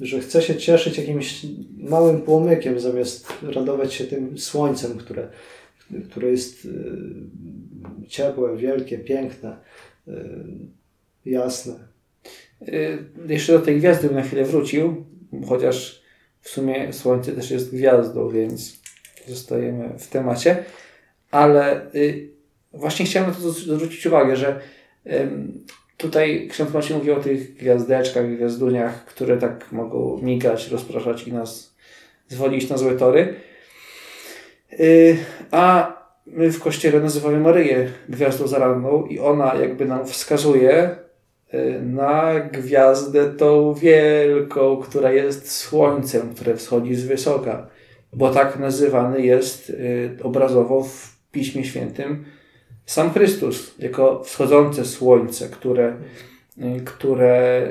że 0.01 0.21
chcę 0.21 0.43
się 0.43 0.57
cieszyć 0.57 0.99
jakimś 0.99 1.47
małym 1.79 2.23
płomykiem, 2.23 2.81
zamiast 2.81 3.29
radować 3.43 3.95
się 3.95 4.05
tym 4.05 4.39
słońcem, 4.39 4.99
które, 4.99 5.29
które 6.11 6.29
jest 6.29 6.69
e, 8.05 8.07
ciepłe, 8.09 8.57
wielkie, 8.57 8.99
piękne, 8.99 9.57
e, 10.09 10.13
jasne. 11.27 11.75
Y, 12.69 12.99
Jeszcze 13.29 13.53
do 13.53 13.61
tej 13.61 13.79
gwiazdy 13.79 14.09
bym 14.09 14.17
na 14.17 14.23
chwilę 14.23 14.45
wrócił, 14.45 15.05
chociaż 15.49 16.03
w 16.41 16.49
sumie 16.49 16.93
Słońce 16.93 17.33
też 17.33 17.51
jest 17.51 17.75
gwiazdą, 17.75 18.29
więc 18.29 18.81
zostajemy 19.27 19.99
w 19.99 20.07
temacie. 20.09 20.65
Ale 21.31 21.95
y, 21.95 22.31
właśnie 22.73 23.07
chciałem 23.07 23.31
na 23.31 23.35
to 23.35 23.51
zwrócić 23.51 24.07
uwagę, 24.07 24.37
że 24.37 24.61
tutaj 25.97 26.49
ksiądz 26.51 26.73
Maciej 26.73 26.97
mówi 26.97 27.11
o 27.11 27.21
tych 27.21 27.55
gwiazdeczkach, 27.55 28.37
gwiazduniach, 28.37 29.05
które 29.05 29.37
tak 29.37 29.73
mogą 29.73 30.19
migać, 30.23 30.69
rozpraszać 30.69 31.29
i 31.29 31.33
nas 31.33 31.75
zwolić 32.29 32.69
na 32.69 32.77
złe 32.77 32.97
tory. 32.97 33.35
A 35.51 35.93
my 36.27 36.53
w 36.53 36.61
kościele 36.61 37.01
nazywamy 37.01 37.41
Maryję 37.41 37.89
gwiazdą 38.09 38.47
zaranną 38.47 39.07
i 39.07 39.19
ona 39.19 39.55
jakby 39.55 39.85
nam 39.85 40.07
wskazuje 40.07 40.97
y, 41.55 41.81
na 41.83 42.41
gwiazdę 42.41 43.31
tą 43.31 43.75
wielką, 43.75 44.77
która 44.77 45.13
jest 45.13 45.51
słońcem, 45.51 46.35
które 46.35 46.57
wschodzi 46.57 46.95
z 46.95 47.05
wysoka. 47.07 47.67
Bo 48.13 48.31
tak 48.31 48.59
nazywany 48.59 49.27
jest 49.27 49.71
y, 49.71 50.17
obrazowo 50.23 50.83
w 50.83 51.17
Piśmie 51.33 51.65
Świętym 51.65 52.25
sam 52.87 53.11
Chrystus, 53.11 53.75
jako 53.79 54.25
wschodzące 54.25 54.85
słońce, 54.85 55.49
które, 55.49 55.97
y, 56.59 56.81
które 56.85 57.63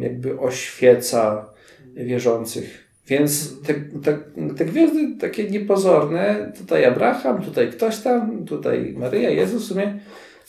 jakby 0.00 0.40
oświeca 0.40 1.48
wierzących. 1.94 2.83
Więc 3.06 3.60
te, 3.62 3.74
te, 3.74 4.18
te 4.56 4.64
gwiazdy 4.64 5.16
takie 5.20 5.50
niepozorne, 5.50 6.52
tutaj 6.58 6.84
Abraham, 6.84 7.42
tutaj 7.42 7.70
ktoś 7.70 7.98
tam, 7.98 8.44
tutaj 8.44 8.94
Maryja, 8.96 9.30
Jezus, 9.30 9.64
w 9.64 9.68
sumie 9.68 9.98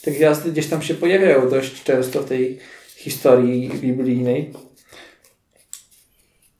te 0.02 0.12
gwiazdy 0.12 0.52
gdzieś 0.52 0.68
tam 0.68 0.82
się 0.82 0.94
pojawiają 0.94 1.50
dość 1.50 1.84
często 1.84 2.22
w 2.22 2.26
tej 2.26 2.60
historii 2.96 3.70
biblijnej. 3.70 4.54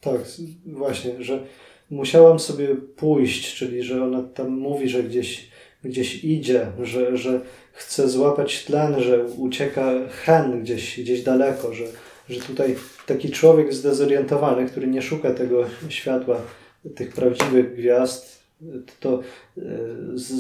Tak, 0.02 0.22
właśnie, 0.66 1.24
że 1.24 1.44
musiałam 1.90 2.40
sobie 2.40 2.76
pójść, 2.76 3.56
czyli 3.56 3.84
że 3.84 4.04
ona 4.04 4.24
tam 4.24 4.50
mówi, 4.50 4.90
że 4.90 5.04
gdzieś, 5.04 5.48
gdzieś 5.84 6.24
idzie, 6.24 6.68
że, 6.84 7.18
że 7.18 7.42
chce 7.74 8.10
złapać 8.10 8.66
tlen, 8.66 9.00
że 9.00 9.26
ucieka 9.26 9.92
hen 10.10 10.62
gdzieś, 10.64 11.00
gdzieś 11.00 11.24
daleko, 11.24 11.74
że, 11.74 11.86
że 12.30 12.42
tutaj 12.42 12.76
taki 13.06 13.30
człowiek 13.32 13.74
zdezorientowany, 13.74 14.66
który 14.66 14.88
nie 14.88 15.02
szuka 15.02 15.32
tego 15.32 15.66
światła, 15.90 16.38
tych 16.96 17.14
prawdziwych 17.14 17.76
gwiazd, 17.76 18.46
to 19.00 19.20
e, 19.58 19.62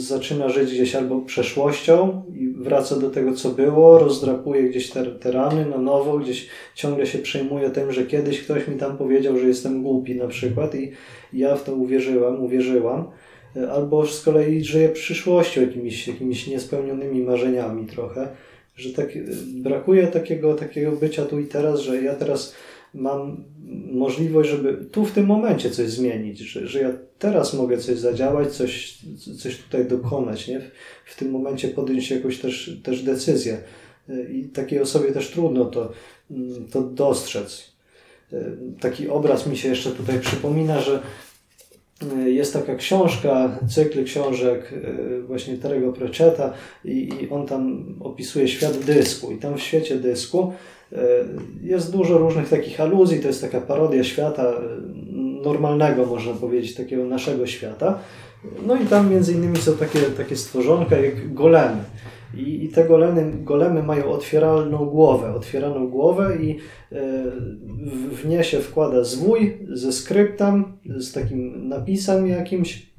zaczyna 0.02 0.50
żyć 0.50 0.72
gdzieś 0.72 0.96
albo 0.96 1.22
przeszłością 1.22 2.24
i 2.36 2.48
wraca 2.50 2.96
do 2.96 3.10
tego, 3.10 3.34
co 3.34 3.50
było, 3.50 4.00
rozdrapuje 4.00 4.64
gdzieś 4.64 4.90
te, 4.90 5.06
te 5.06 5.32
rany 5.32 5.66
na 5.66 5.78
nowo, 5.78 6.18
gdzieś 6.18 6.48
ciągle 6.76 7.06
się 7.06 7.20
przejmuje 7.20 7.70
tym, 7.70 7.92
że 7.92 8.06
kiedyś 8.06 8.42
ktoś 8.42 8.68
mi 8.68 8.76
tam 8.76 8.98
powiedział, 8.98 9.38
że 9.38 9.48
jestem 9.48 9.84
głupi 9.84 10.16
na 10.16 10.28
przykład 10.28 10.76
i 10.76 10.92
ja 11.34 11.56
w 11.56 11.64
to 11.64 11.76
uwierzyłam, 11.76 12.44
uwierzyłam. 12.44 13.08
E, 13.56 13.72
Albo 13.72 14.06
z 14.06 14.24
kolei 14.24 14.64
żyję 14.64 14.90
przyszłością, 14.90 15.62
jakimiś, 15.62 16.08
jakimiś 16.08 16.48
niespełnionymi 16.48 17.24
marzeniami 17.24 17.86
trochę, 17.86 18.28
że 18.76 18.94
tak, 18.94 19.08
brakuje 19.54 20.08
takiego, 20.08 20.54
takiego 20.54 20.92
bycia 20.92 21.26
tu 21.26 21.40
i 21.40 21.48
teraz, 21.48 21.80
że 21.80 22.02
ja 22.02 22.16
teraz 22.16 22.56
mam 22.94 23.44
możliwość, 23.92 24.50
żeby 24.50 24.86
tu 24.92 25.06
w 25.06 25.12
tym 25.12 25.26
momencie 25.26 25.72
coś 25.72 25.90
zmienić, 25.90 26.40
że, 26.40 26.68
że 26.68 26.80
ja 26.80 26.94
teraz 27.20 27.54
mogę 27.54 27.78
coś 27.78 28.00
zadziałać, 28.00 28.52
coś, 28.52 28.98
coś 29.42 29.58
tutaj 29.58 29.86
dokonać, 29.86 30.48
nie? 30.48 30.60
W, 30.60 30.72
w 31.06 31.16
tym 31.16 31.32
momencie 31.32 31.68
podjąć 31.68 32.12
jakąś 32.12 32.40
też, 32.40 32.80
też 32.84 33.04
decyzję. 33.04 33.58
I 34.32 34.44
takiej 34.44 34.80
osobie 34.80 35.12
też 35.12 35.32
trudno 35.32 35.66
to, 35.66 35.92
to 36.72 36.82
dostrzec. 36.82 37.76
Taki 38.80 39.10
obraz 39.10 39.48
mi 39.48 39.58
się 39.58 39.70
jeszcze 39.70 39.92
tutaj 39.92 40.20
przypomina, 40.20 40.82
że 40.82 41.02
jest 42.26 42.54
taka 42.54 42.76
książka, 42.76 43.60
cykl 43.70 44.04
książek 44.04 44.74
właśnie 45.28 45.58
Terego 45.58 45.94
Pratchetta 45.94 46.54
i, 46.86 47.10
i 47.22 47.30
on 47.30 47.48
tam 47.48 47.86
opisuje 48.00 48.48
świat 48.48 48.78
dysku 48.78 49.32
i 49.32 49.38
tam 49.38 49.58
w 49.58 49.62
świecie 49.62 49.96
dysku 49.96 50.54
jest 51.62 51.92
dużo 51.92 52.18
różnych 52.18 52.50
takich 52.50 52.80
aluzji, 52.80 53.20
to 53.20 53.28
jest 53.28 53.42
taka 53.42 53.62
parodia 53.62 54.04
świata 54.04 54.54
normalnego, 55.44 56.06
można 56.06 56.34
powiedzieć, 56.34 56.76
takiego 56.76 57.06
naszego 57.06 57.48
świata. 57.48 58.00
No 58.66 58.76
i 58.76 58.86
tam 58.86 59.12
między 59.12 59.34
innymi 59.34 59.58
są 59.58 59.74
takie, 59.74 60.00
takie 60.00 60.36
stworzonka 60.36 60.98
jak 60.98 61.34
golemy. 61.34 61.84
I, 62.36 62.66
i 62.66 62.70
te 62.70 62.86
golemy, 62.86 63.32
golemy 63.44 63.84
mają 63.84 64.06
otwieralną 64.06 64.86
głowę, 64.86 65.34
otwieraną 65.34 65.88
głowę 65.88 66.38
i 66.42 66.52
e, 66.52 66.56
w, 68.12 68.28
nie 68.28 68.44
się 68.44 68.60
wkłada 68.60 69.04
zwój 69.04 69.58
ze 69.70 69.92
skryptem, 69.92 70.78
z 70.86 71.12
takim 71.12 71.68
napisem 71.68 72.28
jakimś. 72.28 72.96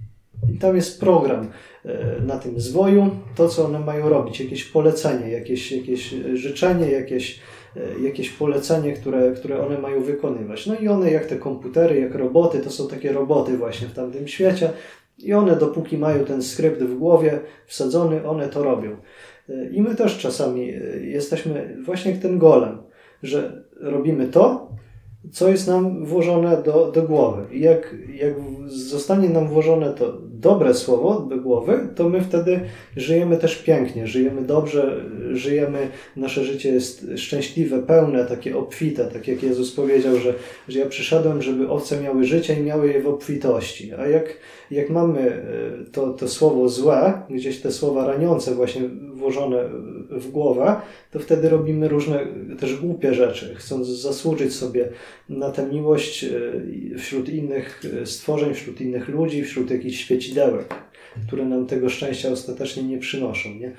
I 0.54 0.58
tam 0.58 0.76
jest 0.76 1.00
program 1.00 1.48
e, 1.84 2.20
na 2.26 2.38
tym 2.38 2.60
zwoju, 2.60 3.10
to 3.36 3.48
co 3.48 3.66
one 3.66 3.80
mają 3.80 4.08
robić, 4.08 4.40
jakieś 4.40 4.64
polecenie, 4.64 5.30
jakieś, 5.30 5.72
jakieś 5.72 6.14
życzenie, 6.34 6.90
jakieś, 6.90 7.40
e, 7.76 8.02
jakieś 8.02 8.30
polecenie, 8.30 8.92
które, 8.92 9.32
które 9.32 9.66
one 9.66 9.78
mają 9.78 10.02
wykonywać. 10.02 10.66
No 10.66 10.74
i 10.74 10.88
one 10.88 11.10
jak 11.10 11.26
te 11.26 11.36
komputery, 11.36 12.00
jak 12.00 12.14
roboty, 12.14 12.60
to 12.60 12.70
są 12.70 12.88
takie 12.88 13.12
roboty 13.12 13.56
właśnie 13.56 13.88
w 13.88 13.92
tamtym 13.92 14.28
świecie, 14.28 14.70
i 15.18 15.34
one, 15.34 15.56
dopóki 15.56 15.98
mają 15.98 16.24
ten 16.24 16.42
skrypt 16.42 16.82
w 16.82 16.98
głowie 16.98 17.40
wsadzony, 17.66 18.28
one 18.28 18.48
to 18.48 18.64
robią. 18.64 18.96
I 19.70 19.82
my 19.82 19.94
też 19.94 20.18
czasami 20.18 20.70
e, 20.70 20.80
jesteśmy 21.00 21.76
właśnie 21.84 22.10
jak 22.10 22.20
ten 22.20 22.38
golem, 22.38 22.78
że 23.22 23.64
robimy 23.80 24.28
to, 24.28 24.70
co 25.32 25.48
jest 25.48 25.68
nam 25.68 26.04
włożone 26.04 26.62
do, 26.62 26.92
do 26.92 27.02
głowy. 27.02 27.46
I 27.52 27.60
jak, 27.60 27.96
jak 28.14 28.34
zostanie 28.66 29.28
nam 29.28 29.48
włożone 29.48 29.92
to 29.92 30.18
dobre 30.40 30.74
słowo 30.74 31.20
do 31.20 31.36
głowy, 31.36 31.88
to 31.94 32.08
my 32.08 32.20
wtedy 32.20 32.60
żyjemy 32.96 33.36
też 33.36 33.56
pięknie, 33.56 34.06
żyjemy 34.06 34.42
dobrze, 34.42 35.04
żyjemy, 35.32 35.88
nasze 36.16 36.44
życie 36.44 36.72
jest 36.72 37.06
szczęśliwe, 37.16 37.82
pełne, 37.82 38.24
takie 38.24 38.58
obfite, 38.58 39.04
tak 39.04 39.28
jak 39.28 39.42
Jezus 39.42 39.72
powiedział, 39.72 40.16
że, 40.16 40.34
że 40.68 40.78
ja 40.78 40.86
przyszedłem, 40.86 41.42
żeby 41.42 41.68
owce 41.68 42.00
miały 42.00 42.24
życie 42.24 42.60
i 42.60 42.62
miały 42.62 42.92
je 42.92 43.02
w 43.02 43.06
obfitości. 43.06 43.92
A 43.94 44.06
jak, 44.06 44.36
jak 44.70 44.90
mamy 44.90 45.20
e, 45.20 45.42
to, 45.92 46.12
to 46.12 46.28
słowo 46.28 46.68
złe, 46.68 47.22
gdzieś 47.30 47.60
te 47.60 47.72
słowa 47.72 48.06
raniące 48.06 48.54
właśnie 48.54 48.82
włożone 49.16 49.64
w 50.10 50.30
głowę, 50.30 50.76
to 51.10 51.18
wtedy 51.18 51.48
robimy 51.48 51.88
różne 51.88 52.26
też 52.60 52.76
głupie 52.76 53.14
rzeczy, 53.14 53.54
chcąc 53.54 53.88
zasłużyć 53.88 54.54
sobie 54.54 54.88
na 55.28 55.50
tę 55.50 55.66
miłość 55.66 56.24
e, 56.24 56.98
wśród 56.98 57.28
innych 57.28 57.82
e, 58.02 58.06
stworzeń, 58.06 58.54
wśród 58.54 58.80
innych 58.80 59.08
ludzi, 59.08 59.44
wśród 59.44 59.70
jakichś 59.70 59.98
świecidełek, 59.98 60.74
które 61.26 61.44
nam 61.44 61.66
tego 61.66 61.88
szczęścia 61.88 62.28
ostatecznie 62.28 62.82
nie 62.82 62.98
przynoszą. 62.98 63.54
Nie? 63.54 63.72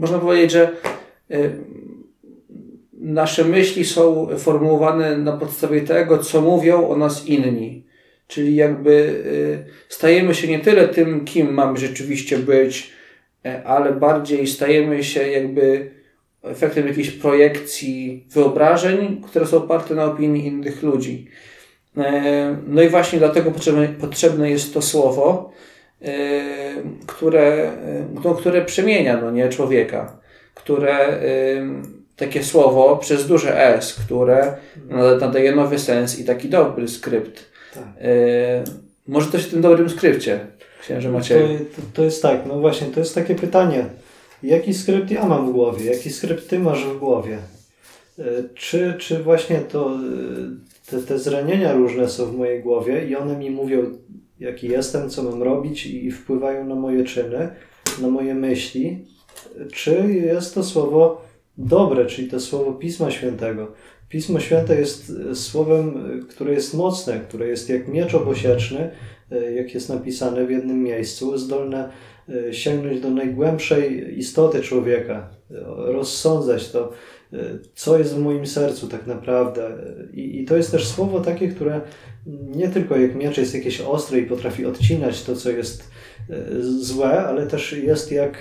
Można 0.00 0.18
powiedzieć, 0.18 0.50
że 0.50 0.70
y, 1.30 1.50
nasze 2.92 3.44
myśli 3.44 3.84
są 3.84 4.28
formułowane 4.38 5.18
na 5.18 5.32
podstawie 5.32 5.80
tego, 5.80 6.18
co 6.18 6.40
mówią 6.40 6.88
o 6.88 6.96
nas 6.96 7.26
inni. 7.26 7.84
Czyli 8.26 8.56
jakby 8.56 8.90
y, 8.90 9.64
stajemy 9.88 10.34
się 10.34 10.48
nie 10.48 10.58
tyle 10.58 10.88
tym, 10.88 11.24
kim 11.24 11.54
mamy 11.54 11.78
rzeczywiście 11.78 12.38
być, 12.38 12.92
e, 13.46 13.64
ale 13.64 13.92
bardziej 13.92 14.46
stajemy 14.46 15.04
się 15.04 15.28
jakby 15.28 15.90
efektem 16.42 16.86
jakiejś 16.86 17.10
projekcji 17.10 18.26
wyobrażeń, 18.30 19.22
które 19.26 19.46
są 19.46 19.56
oparte 19.56 19.94
na 19.94 20.04
opinii 20.04 20.46
innych 20.46 20.82
ludzi. 20.82 21.28
E, 21.96 22.56
no 22.66 22.82
i 22.82 22.88
właśnie 22.88 23.18
dlatego 23.18 23.50
potrzebne, 23.50 23.88
potrzebne 23.88 24.50
jest 24.50 24.74
to 24.74 24.82
słowo, 24.82 25.52
które, 27.06 27.72
no, 28.24 28.34
które 28.34 28.64
przemienia 28.64 29.20
no 29.20 29.30
nie, 29.30 29.48
człowieka, 29.48 30.16
które 30.54 31.20
takie 32.16 32.44
słowo 32.44 32.96
przez 32.96 33.26
duże 33.26 33.76
S, 33.76 33.94
które 33.94 34.56
nadaje 35.20 35.54
nowy 35.54 35.78
sens 35.78 36.18
i 36.18 36.24
taki 36.24 36.48
dobry 36.48 36.88
skrypt. 36.88 37.44
Tak. 37.74 37.84
Może 39.08 39.30
coś 39.30 39.42
w 39.42 39.50
tym 39.50 39.60
dobrym 39.60 39.90
skrypcie, 39.90 40.40
księże 40.82 41.10
Maciej? 41.10 41.58
To, 41.58 41.82
to, 41.82 41.82
to 41.94 42.04
jest 42.04 42.22
tak, 42.22 42.46
no 42.46 42.58
właśnie, 42.60 42.86
to 42.86 43.00
jest 43.00 43.14
takie 43.14 43.34
pytanie. 43.34 43.84
Jaki 44.42 44.74
skrypt 44.74 45.10
ja 45.10 45.26
mam 45.26 45.48
w 45.48 45.52
głowie? 45.52 45.84
Jaki 45.84 46.10
skrypt 46.10 46.48
ty 46.48 46.58
masz 46.58 46.84
w 46.84 46.98
głowie? 46.98 47.38
Czy, 48.54 48.94
czy 48.98 49.22
właśnie 49.22 49.58
to, 49.58 49.98
te, 50.90 50.98
te 50.98 51.18
zranienia 51.18 51.72
różne 51.72 52.08
są 52.08 52.26
w 52.26 52.36
mojej 52.36 52.62
głowie 52.62 53.06
i 53.06 53.16
one 53.16 53.36
mi 53.36 53.50
mówią, 53.50 53.82
jaki 54.40 54.68
jestem, 54.68 55.10
co 55.10 55.22
mam 55.22 55.42
robić 55.42 55.86
i 55.86 56.10
wpływają 56.10 56.66
na 56.66 56.74
moje 56.74 57.04
czyny, 57.04 57.48
na 58.02 58.08
moje 58.08 58.34
myśli? 58.34 59.04
Czy 59.72 60.12
jest 60.12 60.54
to 60.54 60.64
słowo 60.64 61.24
dobre, 61.58 62.06
czyli 62.06 62.28
to 62.28 62.40
słowo 62.40 62.72
Pisma 62.72 63.10
Świętego. 63.10 63.72
Pismo 64.10 64.40
Święte 64.40 64.80
jest 64.80 65.12
e, 65.30 65.34
słowem, 65.34 65.88
e, 65.88 66.26
które 66.26 66.52
jest 66.52 66.74
mocne, 66.74 67.20
które 67.20 67.48
jest 67.48 67.68
jak 67.68 67.88
miecz 67.88 68.14
obosieczny, 68.14 68.90
e, 69.30 69.52
jak 69.52 69.74
jest 69.74 69.88
napisane 69.88 70.46
w 70.46 70.50
jednym 70.50 70.82
miejscu, 70.82 71.38
zdolne 71.38 71.90
sięgnąć 72.52 73.00
do 73.00 73.10
najgłębszej 73.10 74.18
istoty 74.18 74.60
człowieka, 74.60 75.30
rozsądzać 75.76 76.70
to, 76.70 76.92
co 77.74 77.98
jest 77.98 78.14
w 78.14 78.18
moim 78.18 78.46
sercu 78.46 78.88
tak 78.88 79.06
naprawdę. 79.06 79.70
I, 80.12 80.40
I 80.40 80.44
to 80.44 80.56
jest 80.56 80.70
też 80.70 80.88
słowo 80.88 81.20
takie, 81.20 81.48
które 81.48 81.80
nie 82.26 82.68
tylko 82.68 82.96
jak 82.96 83.14
miecz 83.14 83.38
jest 83.38 83.54
jakieś 83.54 83.80
ostre 83.80 84.18
i 84.18 84.26
potrafi 84.26 84.66
odcinać 84.66 85.22
to, 85.22 85.36
co 85.36 85.50
jest 85.50 85.90
złe, 86.60 87.22
ale 87.26 87.46
też 87.46 87.72
jest 87.72 88.12
jak 88.12 88.38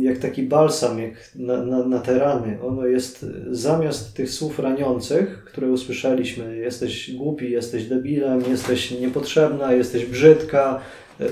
jak 0.00 0.18
taki 0.18 0.42
balsam 0.42 0.98
jak 0.98 1.12
na, 1.34 1.64
na, 1.64 1.86
na 1.86 1.98
te 1.98 2.18
rany. 2.18 2.58
Ono 2.62 2.86
jest 2.86 3.26
zamiast 3.50 4.16
tych 4.16 4.30
słów 4.30 4.58
raniących, 4.58 5.44
które 5.44 5.68
usłyszeliśmy, 5.68 6.56
jesteś 6.56 7.16
głupi, 7.16 7.50
jesteś 7.50 7.84
debilem, 7.84 8.42
jesteś 8.50 8.90
niepotrzebna, 8.90 9.72
jesteś 9.72 10.06
brzydka, 10.06 10.80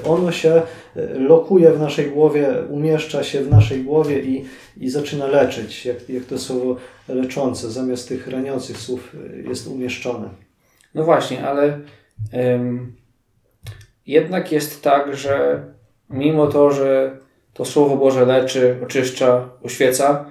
ono 0.05 0.33
się 0.33 0.63
e, 0.97 1.19
lokuje 1.19 1.73
w 1.73 1.81
naszej 1.81 2.11
głowie, 2.11 2.49
umieszcza 2.71 3.25
się 3.25 3.41
w 3.41 3.51
naszej 3.51 3.85
głowie 3.85 4.21
i, 4.21 4.45
i 4.77 4.91
zaczyna 4.91 5.27
leczyć, 5.27 5.87
jak, 5.87 6.09
jak 6.09 6.25
to 6.25 6.39
słowo 6.39 6.77
leczące, 7.09 7.71
zamiast 7.71 8.09
tych 8.09 8.29
raniących 8.29 8.77
słów 8.77 9.17
e, 9.35 9.49
jest 9.49 9.67
umieszczone. 9.67 10.29
No 10.95 11.05
właśnie, 11.05 11.47
ale 11.49 11.81
ym, 12.55 12.93
jednak 14.07 14.53
jest 14.53 14.83
tak, 14.83 15.17
że 15.17 15.65
mimo 16.11 16.47
to, 16.47 16.71
że 16.71 17.17
to 17.55 17.65
Słowo 17.65 17.97
Boże 17.97 18.27
leczy, 18.27 18.77
oczyszcza, 18.83 19.51
oświeca 19.63 20.31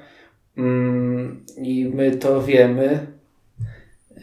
mm, 0.58 1.46
i 1.58 1.92
my 1.94 2.12
to 2.12 2.42
wiemy 2.42 3.08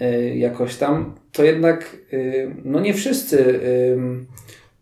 y, 0.00 0.36
jakoś 0.36 0.76
tam, 0.76 1.14
to 1.32 1.44
jednak 1.44 1.96
y, 2.12 2.54
no 2.64 2.80
nie 2.80 2.94
wszyscy 2.94 3.60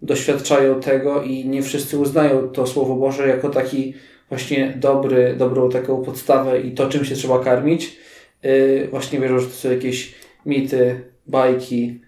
doświadczają 0.02 0.81
tego 0.81 1.22
i 1.22 1.44
nie 1.44 1.62
wszyscy 1.62 1.98
uznają 1.98 2.48
to 2.48 2.66
Słowo 2.66 2.94
Boże 2.94 3.29
jako 3.29 3.48
taki 3.48 3.94
właśnie 4.29 4.74
dobry, 4.76 5.35
dobrą 5.38 5.70
taką 5.70 6.02
podstawę 6.02 6.61
i 6.61 6.72
to, 6.72 6.88
czym 6.88 7.05
się 7.05 7.14
trzeba 7.14 7.44
karmić. 7.44 7.98
Y, 8.44 8.88
właśnie 8.90 9.20
wierzą, 9.20 9.38
że 9.38 9.46
to 9.46 9.52
są 9.52 9.70
jakieś 9.70 10.14
mity, 10.46 11.00
bajki. 11.26 12.00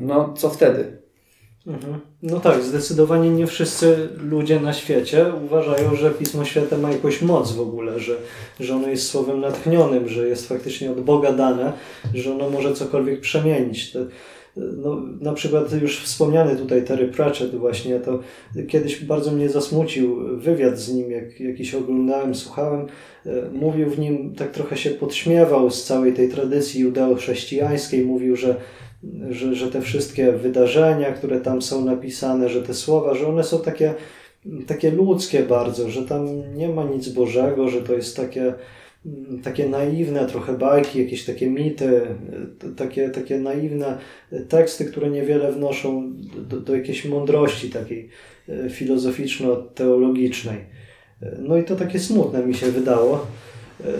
No, 0.00 0.34
co 0.36 0.50
wtedy? 0.50 1.01
Mhm. 1.66 2.00
No 2.22 2.40
tak, 2.40 2.62
zdecydowanie 2.62 3.30
nie 3.30 3.46
wszyscy 3.46 4.08
ludzie 4.16 4.60
na 4.60 4.72
świecie 4.72 5.32
uważają, 5.44 5.96
że 5.96 6.10
Pismo 6.10 6.44
Święte 6.44 6.78
ma 6.78 6.90
jakąś 6.90 7.22
moc 7.22 7.52
w 7.52 7.60
ogóle, 7.60 8.00
że, 8.00 8.16
że 8.60 8.74
ono 8.74 8.88
jest 8.88 9.08
słowem 9.08 9.40
natchnionym, 9.40 10.08
że 10.08 10.28
jest 10.28 10.48
faktycznie 10.48 10.90
od 10.90 11.00
Boga 11.00 11.32
dane, 11.32 11.72
że 12.14 12.34
ono 12.34 12.50
może 12.50 12.74
cokolwiek 12.74 13.20
przemienić. 13.20 13.92
To, 13.92 13.98
no, 14.56 15.02
na 15.20 15.32
przykład 15.32 15.72
już 15.82 16.00
wspomniany 16.00 16.56
tutaj 16.56 16.84
Terry 16.84 17.08
Pratchett 17.08 17.54
właśnie, 17.54 18.00
to 18.00 18.18
kiedyś 18.68 19.04
bardzo 19.04 19.30
mnie 19.30 19.48
zasmucił 19.48 20.38
wywiad 20.38 20.78
z 20.78 20.92
nim, 20.92 21.10
jak 21.10 21.40
jakiś 21.40 21.74
oglądałem, 21.74 22.34
słuchałem. 22.34 22.86
E, 23.26 23.30
mówił 23.52 23.90
w 23.90 23.98
nim, 23.98 24.34
tak 24.34 24.50
trochę 24.50 24.76
się 24.76 24.90
podśmiewał 24.90 25.70
z 25.70 25.84
całej 25.84 26.12
tej 26.12 26.28
tradycji 26.28 26.84
judeo-chrześcijańskiej, 26.84 28.04
mówił, 28.04 28.36
że 28.36 28.56
że, 29.30 29.54
że 29.54 29.70
te 29.70 29.80
wszystkie 29.80 30.32
wydarzenia, 30.32 31.12
które 31.12 31.40
tam 31.40 31.62
są 31.62 31.84
napisane, 31.84 32.48
że 32.48 32.62
te 32.62 32.74
słowa, 32.74 33.14
że 33.14 33.28
one 33.28 33.44
są 33.44 33.60
takie, 33.60 33.94
takie 34.66 34.90
ludzkie 34.90 35.42
bardzo, 35.42 35.90
że 35.90 36.02
tam 36.02 36.54
nie 36.54 36.68
ma 36.68 36.84
nic 36.84 37.08
Bożego, 37.08 37.68
że 37.68 37.82
to 37.82 37.92
jest 37.92 38.16
takie 38.16 38.54
takie 39.44 39.68
naiwne 39.68 40.26
trochę 40.26 40.58
bajki, 40.58 40.98
jakieś 40.98 41.24
takie 41.24 41.50
mity, 41.50 42.00
takie, 42.76 43.10
takie 43.10 43.38
naiwne 43.38 43.98
teksty, 44.48 44.84
które 44.84 45.10
niewiele 45.10 45.52
wnoszą 45.52 46.12
do, 46.48 46.60
do 46.60 46.76
jakiejś 46.76 47.04
mądrości 47.04 47.70
takiej 47.70 48.08
filozoficzno-teologicznej. 48.70 50.56
No 51.38 51.56
i 51.56 51.64
to 51.64 51.76
takie 51.76 51.98
smutne 51.98 52.46
mi 52.46 52.54
się 52.54 52.66
wydało. 52.66 53.26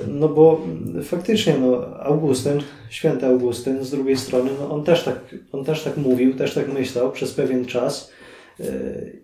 No 0.09 0.29
bo 0.29 0.61
faktycznie 1.03 1.55
no, 1.61 1.87
Augustyn, 2.01 2.61
święty 2.91 3.27
Augustyn 3.27 3.85
z 3.85 3.91
drugiej 3.91 4.17
strony, 4.17 4.51
no 4.61 4.71
on, 4.71 4.85
też 4.85 5.05
tak, 5.05 5.21
on 5.53 5.65
też 5.65 5.83
tak 5.83 5.97
mówił, 5.97 6.35
też 6.35 6.55
tak 6.55 6.73
myślał 6.73 7.13
przez 7.13 7.35
pewien 7.35 7.65
czas 7.65 8.13
e, 8.61 8.65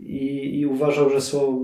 i, 0.01 0.59
i 0.61 0.67
uważał, 0.67 1.11
że, 1.11 1.21
słowo, 1.21 1.59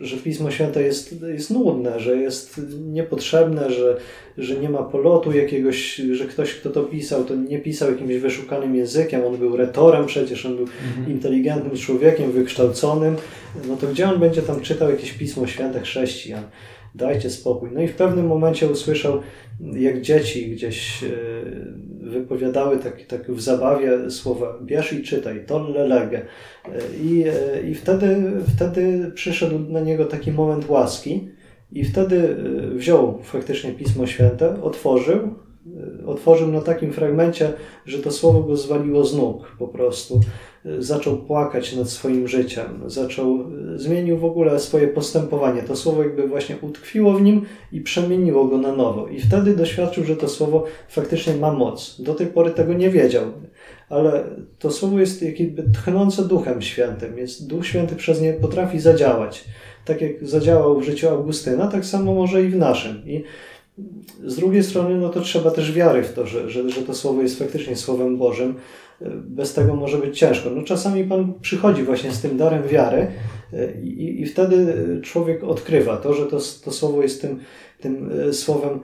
że 0.00 0.16
Pismo 0.16 0.50
Święte 0.50 0.82
jest, 0.82 1.14
jest 1.22 1.50
nudne, 1.50 2.00
że 2.00 2.16
jest 2.16 2.60
niepotrzebne, 2.92 3.70
że, 3.70 3.96
że 4.38 4.56
nie 4.56 4.68
ma 4.68 4.82
polotu 4.82 5.32
jakiegoś, 5.32 5.94
że 5.94 6.24
ktoś, 6.24 6.54
kto 6.54 6.70
to 6.70 6.82
pisał, 6.82 7.24
to 7.24 7.34
nie 7.34 7.58
pisał 7.58 7.90
jakimś 7.90 8.16
wyszukanym 8.16 8.74
językiem, 8.74 9.24
on 9.24 9.36
był 9.36 9.56
retorem 9.56 10.06
przecież, 10.06 10.46
on 10.46 10.56
był 10.56 10.66
mhm. 10.88 11.10
inteligentnym 11.10 11.76
człowiekiem, 11.76 12.32
wykształconym, 12.32 13.16
no 13.68 13.76
to 13.76 13.86
gdzie 13.86 14.08
on 14.08 14.20
będzie 14.20 14.42
tam 14.42 14.60
czytał 14.60 14.90
jakieś 14.90 15.12
Pismo 15.12 15.46
Święte 15.46 15.80
chrześcijan? 15.80 16.42
Dajcie 16.94 17.30
spokój. 17.30 17.70
No 17.72 17.82
i 17.82 17.88
w 17.88 17.96
pewnym 17.96 18.26
momencie 18.26 18.68
usłyszał, 18.68 19.20
jak 19.60 20.00
dzieci 20.00 20.50
gdzieś 20.50 21.04
e, 21.04 21.08
wypowiadały 22.00 22.78
tak, 22.78 23.02
tak 23.02 23.32
w 23.32 23.40
zabawie 23.40 24.10
słowa 24.10 24.58
bierz 24.62 24.92
i 24.92 25.02
czytaj, 25.02 25.44
tolle 25.46 25.88
lege. 25.88 26.18
E, 26.18 26.70
I, 27.02 27.24
e, 27.28 27.70
i 27.70 27.74
wtedy, 27.74 28.16
wtedy 28.56 29.12
przyszedł 29.14 29.58
na 29.58 29.80
niego 29.80 30.04
taki 30.04 30.32
moment 30.32 30.68
łaski 30.68 31.28
i 31.72 31.84
wtedy 31.84 32.36
wziął 32.74 33.18
faktycznie 33.22 33.72
Pismo 33.72 34.06
Święte, 34.06 34.62
otworzył, 34.62 35.34
otworzył 36.06 36.48
na 36.48 36.60
takim 36.60 36.92
fragmencie, 36.92 37.52
że 37.86 37.98
to 37.98 38.10
słowo 38.10 38.42
go 38.42 38.56
zwaliło 38.56 39.04
z 39.04 39.16
nóg 39.16 39.56
po 39.58 39.68
prostu 39.68 40.20
zaczął 40.78 41.16
płakać 41.16 41.76
nad 41.76 41.90
swoim 41.90 42.28
życiem, 42.28 42.64
zaczął, 42.86 43.38
zmienił 43.76 44.18
w 44.18 44.24
ogóle 44.24 44.58
swoje 44.58 44.88
postępowanie. 44.88 45.62
To 45.62 45.76
słowo 45.76 46.02
jakby 46.02 46.28
właśnie 46.28 46.56
utkwiło 46.60 47.14
w 47.14 47.22
nim 47.22 47.46
i 47.72 47.80
przemieniło 47.80 48.44
go 48.44 48.58
na 48.58 48.76
nowo. 48.76 49.08
I 49.08 49.20
wtedy 49.20 49.56
doświadczył, 49.56 50.04
że 50.04 50.16
to 50.16 50.28
słowo 50.28 50.64
faktycznie 50.88 51.34
ma 51.34 51.52
moc. 51.52 52.00
Do 52.00 52.14
tej 52.14 52.26
pory 52.26 52.50
tego 52.50 52.74
nie 52.74 52.90
wiedział, 52.90 53.24
ale 53.88 54.24
to 54.58 54.70
słowo 54.70 55.00
jest 55.00 55.22
jakby 55.22 55.62
tchnące 55.62 56.24
Duchem 56.24 56.62
Świętym. 56.62 57.18
Jest, 57.18 57.46
Duch 57.46 57.66
Święty 57.66 57.96
przez 57.96 58.20
nie 58.20 58.32
potrafi 58.32 58.80
zadziałać. 58.80 59.44
Tak 59.84 60.00
jak 60.00 60.28
zadziałał 60.28 60.80
w 60.80 60.84
życiu 60.84 61.08
Augustyna, 61.08 61.66
tak 61.66 61.84
samo 61.84 62.14
może 62.14 62.44
i 62.44 62.48
w 62.48 62.56
naszym. 62.56 63.02
I 63.06 63.24
z 64.26 64.36
drugiej 64.36 64.62
strony, 64.62 64.96
no 64.96 65.08
to 65.08 65.20
trzeba 65.20 65.50
też 65.50 65.72
wiary 65.72 66.02
w 66.02 66.12
to, 66.12 66.26
że, 66.26 66.50
że, 66.50 66.70
że 66.70 66.82
to 66.82 66.94
słowo 66.94 67.22
jest 67.22 67.38
faktycznie 67.38 67.76
Słowem 67.76 68.18
Bożym, 68.18 68.54
bez 69.24 69.54
tego 69.54 69.76
może 69.76 69.98
być 69.98 70.18
ciężko. 70.18 70.50
No 70.50 70.62
czasami 70.62 71.04
Pan 71.04 71.32
przychodzi 71.40 71.82
właśnie 71.82 72.12
z 72.12 72.20
tym 72.20 72.36
darem 72.36 72.62
wiary 72.68 73.06
e, 73.52 73.80
i, 73.82 74.22
i 74.22 74.26
wtedy 74.26 74.74
człowiek 75.02 75.44
odkrywa 75.44 75.96
to, 75.96 76.14
że 76.14 76.26
to, 76.26 76.38
to 76.64 76.72
słowo 76.72 77.02
jest 77.02 77.20
tym, 77.22 77.40
tym 77.80 78.10
e, 78.28 78.32
słowem 78.32 78.80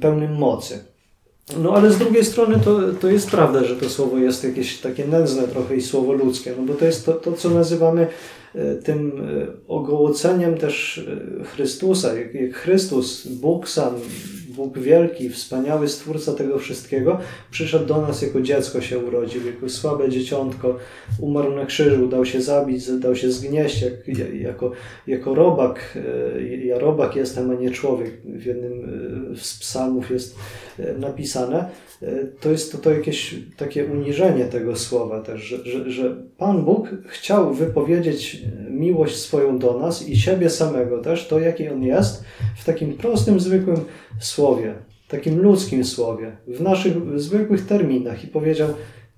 pełnym 0.00 0.34
mocy. 0.34 0.78
No 1.62 1.74
ale 1.74 1.92
z 1.92 1.98
drugiej 1.98 2.24
strony 2.24 2.60
to, 2.64 2.80
to 3.00 3.10
jest 3.10 3.30
prawda, 3.30 3.64
że 3.64 3.76
to 3.76 3.90
słowo 3.90 4.18
jest 4.18 4.44
jakieś 4.44 4.78
takie 4.78 5.06
nędzne 5.06 5.48
trochę 5.48 5.76
i 5.76 5.82
słowo 5.82 6.12
ludzkie, 6.12 6.54
no 6.58 6.62
bo 6.62 6.74
to 6.74 6.84
jest 6.84 7.06
to, 7.06 7.12
to 7.12 7.32
co 7.32 7.50
nazywamy 7.50 8.06
tym 8.84 9.12
ogołoceniem 9.68 10.58
też 10.58 11.06
Chrystusa, 11.44 12.14
jak, 12.14 12.34
jak 12.34 12.54
Chrystus, 12.54 13.26
Bóg 13.26 13.68
sam 13.68 13.94
Bóg 14.56 14.78
wielki, 14.78 15.30
wspaniały 15.30 15.88
Stwórca 15.88 16.32
tego 16.34 16.58
wszystkiego, 16.58 17.18
przyszedł 17.50 17.86
do 17.86 18.00
nas 18.00 18.22
jako 18.22 18.40
dziecko 18.40 18.80
się 18.80 18.98
urodził, 18.98 19.46
jako 19.46 19.68
słabe 19.68 20.08
dzieciątko, 20.08 20.76
umarł 21.20 21.56
na 21.56 21.66
krzyżu, 21.66 22.08
dał 22.08 22.24
się 22.26 22.42
zabić, 22.42 22.90
dał 22.92 23.16
się 23.16 23.30
zgnieść 23.30 23.82
jak, 23.82 23.92
jako, 24.40 24.72
jako 25.06 25.34
robak. 25.34 25.98
E, 26.36 26.42
ja 26.42 26.78
robak 26.78 27.16
jestem, 27.16 27.50
a 27.50 27.54
nie 27.54 27.70
człowiek. 27.70 28.20
W 28.24 28.44
jednym 28.46 28.72
e, 29.32 29.36
z 29.36 29.58
psalmów 29.58 30.10
jest 30.10 30.36
e, 30.78 30.98
napisane. 30.98 31.68
To 32.40 32.50
jest 32.50 32.72
to, 32.72 32.78
to 32.78 32.90
jakieś 32.90 33.34
takie 33.56 33.84
uniżenie 33.84 34.44
tego 34.44 34.76
słowa 34.76 35.20
też, 35.20 35.42
że, 35.42 35.64
że, 35.64 35.90
że 35.90 36.16
Pan 36.38 36.64
Bóg 36.64 36.88
chciał 37.06 37.54
wypowiedzieć 37.54 38.42
miłość 38.70 39.16
swoją 39.16 39.58
do 39.58 39.78
nas 39.78 40.08
i 40.08 40.16
siebie 40.16 40.50
samego 40.50 40.98
też, 40.98 41.28
to 41.28 41.38
jaki 41.38 41.68
On 41.68 41.82
jest, 41.82 42.24
w 42.56 42.64
takim 42.64 42.96
prostym, 42.96 43.40
zwykłym 43.40 43.76
słowie, 44.20 44.41
takim 45.08 45.42
ludzkim 45.42 45.84
słowie, 45.84 46.36
w 46.46 46.60
naszych 46.60 47.20
zwykłych 47.20 47.66
terminach 47.66 48.24
i 48.24 48.26
powiedział: 48.26 48.68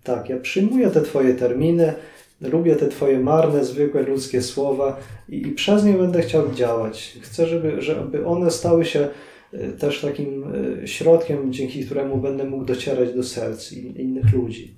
Tak, 0.05 0.29
ja 0.29 0.37
przyjmuję 0.37 0.91
te 0.91 1.03
Twoje 1.03 1.35
terminy, 1.35 1.95
lubię 2.41 2.77
te 2.77 2.89
Twoje 2.89 3.21
marne, 3.21 3.65
zwykłe 3.65 4.03
ludzkie 4.03 4.43
słowa 4.43 5.01
i, 5.29 5.47
i 5.47 5.53
przez 5.53 5.85
nie 5.85 5.93
będę 5.93 6.23
chciał 6.23 6.53
działać. 6.53 7.19
Chcę, 7.21 7.47
żeby, 7.47 7.83
żeby 7.83 8.27
one 8.27 8.51
stały 8.51 8.85
się 8.85 9.09
e, 9.53 9.69
też 9.69 10.01
takim 10.01 10.45
e, 10.83 10.89
środkiem, 10.89 11.53
dzięki 11.53 11.85
któremu 11.85 12.17
będę 12.17 12.45
mógł 12.45 12.65
docierać 12.65 13.13
do 13.15 13.23
serc 13.23 13.73
innych 13.73 14.33
ludzi. 14.33 14.75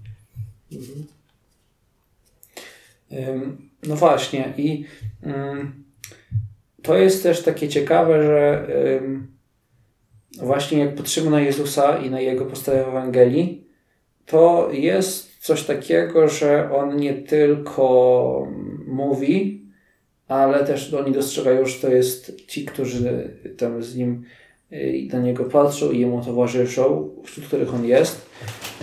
Mhm. 0.72 1.06
No 3.86 3.96
właśnie, 3.96 4.54
i 4.56 4.84
to 6.82 6.96
jest 6.96 7.22
też 7.22 7.42
takie 7.42 7.68
ciekawe, 7.68 8.22
że 8.22 8.66
właśnie 10.42 10.78
jak 10.78 10.94
patrzymy 10.94 11.30
na 11.30 11.40
Jezusa 11.40 11.98
i 11.98 12.10
na 12.10 12.20
Jego 12.20 12.44
postawę 12.44 12.84
w 12.84 12.88
Ewangelii, 12.88 13.66
to 14.26 14.68
jest 14.72 15.38
coś 15.40 15.62
takiego, 15.62 16.28
że 16.28 16.70
On 16.72 16.96
nie 16.96 17.14
tylko 17.14 18.48
mówi, 18.86 19.66
ale 20.28 20.64
też 20.64 20.94
oni 20.94 21.12
dostrzegają, 21.12 21.66
że 21.66 21.80
to 21.80 21.88
jest 21.88 22.46
ci, 22.46 22.64
którzy 22.64 23.30
tam 23.58 23.82
z 23.82 23.96
Nim 23.96 24.24
i 24.70 25.08
na 25.12 25.18
Niego 25.18 25.44
patrzą 25.44 25.90
i 25.90 26.00
Jemu 26.00 26.24
towarzyszą, 26.24 27.10
wśród 27.24 27.46
których 27.46 27.74
On 27.74 27.84
jest, 27.84 28.30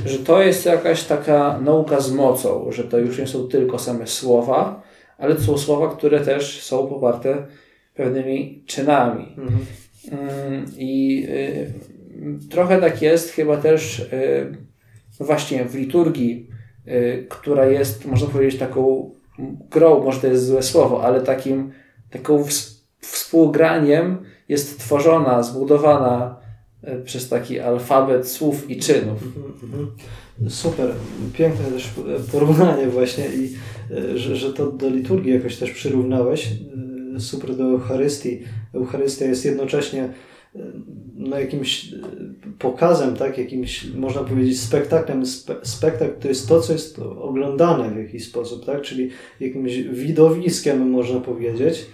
że 0.05 0.19
to 0.19 0.41
jest 0.41 0.65
jakaś 0.65 1.03
taka 1.03 1.59
nauka 1.61 1.99
z 1.99 2.11
mocą, 2.11 2.71
że 2.71 2.83
to 2.83 2.97
już 2.97 3.19
nie 3.19 3.27
są 3.27 3.47
tylko 3.47 3.79
same 3.79 4.07
słowa, 4.07 4.83
ale 5.17 5.35
to 5.35 5.41
są 5.41 5.57
słowa, 5.57 5.95
które 5.95 6.19
też 6.19 6.63
są 6.63 6.87
poparte 6.87 7.47
pewnymi 7.95 8.63
czynami. 8.65 9.35
Mhm. 9.37 9.65
Mm, 10.11 10.65
I 10.77 11.25
y, 11.29 11.73
trochę 12.49 12.81
tak 12.81 13.01
jest 13.01 13.29
chyba 13.29 13.57
też 13.57 13.99
y, 13.99 14.57
no 15.19 15.25
właśnie 15.25 15.65
w 15.65 15.75
liturgii, 15.75 16.49
y, 16.87 17.25
która 17.29 17.65
jest, 17.65 18.05
można 18.05 18.27
powiedzieć, 18.27 18.59
taką 18.59 19.11
grą, 19.71 20.03
może 20.03 20.19
to 20.19 20.27
jest 20.27 20.45
złe 20.45 20.63
słowo, 20.63 21.03
ale 21.03 21.21
takim, 21.21 21.71
taką 22.09 22.43
współgraniem 22.99 24.17
jest 24.49 24.79
tworzona, 24.79 25.43
zbudowana 25.43 26.43
przez 27.05 27.29
taki 27.29 27.59
alfabet 27.59 28.27
słów 28.27 28.69
i 28.69 28.77
czynów. 28.77 29.23
Mhm, 29.23 29.53
mhm. 29.63 29.91
Super, 30.49 30.91
piękne 31.33 31.65
też 31.65 31.93
porównanie 32.31 32.87
właśnie 32.87 33.25
i 33.27 33.55
że, 34.15 34.35
że 34.35 34.53
to 34.53 34.71
do 34.71 34.89
liturgii 34.89 35.33
jakoś 35.33 35.57
też 35.57 35.71
przyrównałeś 35.71 36.49
super 37.19 37.55
do 37.55 37.63
Eucharystii. 37.63 38.39
Eucharystia 38.73 39.25
jest 39.25 39.45
jednocześnie 39.45 40.03
e, 40.03 40.59
no, 41.15 41.39
jakimś 41.39 41.93
e, 41.93 41.97
pokazem, 42.59 43.15
tak, 43.15 43.37
jakimś, 43.37 43.85
można 43.95 44.21
powiedzieć, 44.21 44.59
spektaklem. 44.59 45.25
Spe, 45.25 45.55
spektakl 45.63 46.21
to 46.21 46.27
jest 46.27 46.47
to, 46.47 46.61
co 46.61 46.73
jest 46.73 46.99
oglądane 46.99 47.91
w 47.91 47.97
jakiś 47.97 48.25
sposób, 48.25 48.65
tak, 48.65 48.81
czyli 48.81 49.09
jakimś 49.39 49.77
widowiskiem, 49.77 50.89
można 50.89 51.19
powiedzieć. 51.19 51.85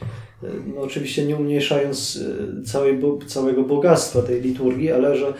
E, 0.43 0.47
no, 0.75 0.82
oczywiście 0.82 1.25
nie 1.25 1.36
umniejszając 1.36 2.23
całej, 2.65 2.99
całego 3.27 3.63
bogactwa 3.63 4.21
tej 4.21 4.41
liturgii, 4.41 4.91
ale 4.91 5.17
że, 5.17 5.34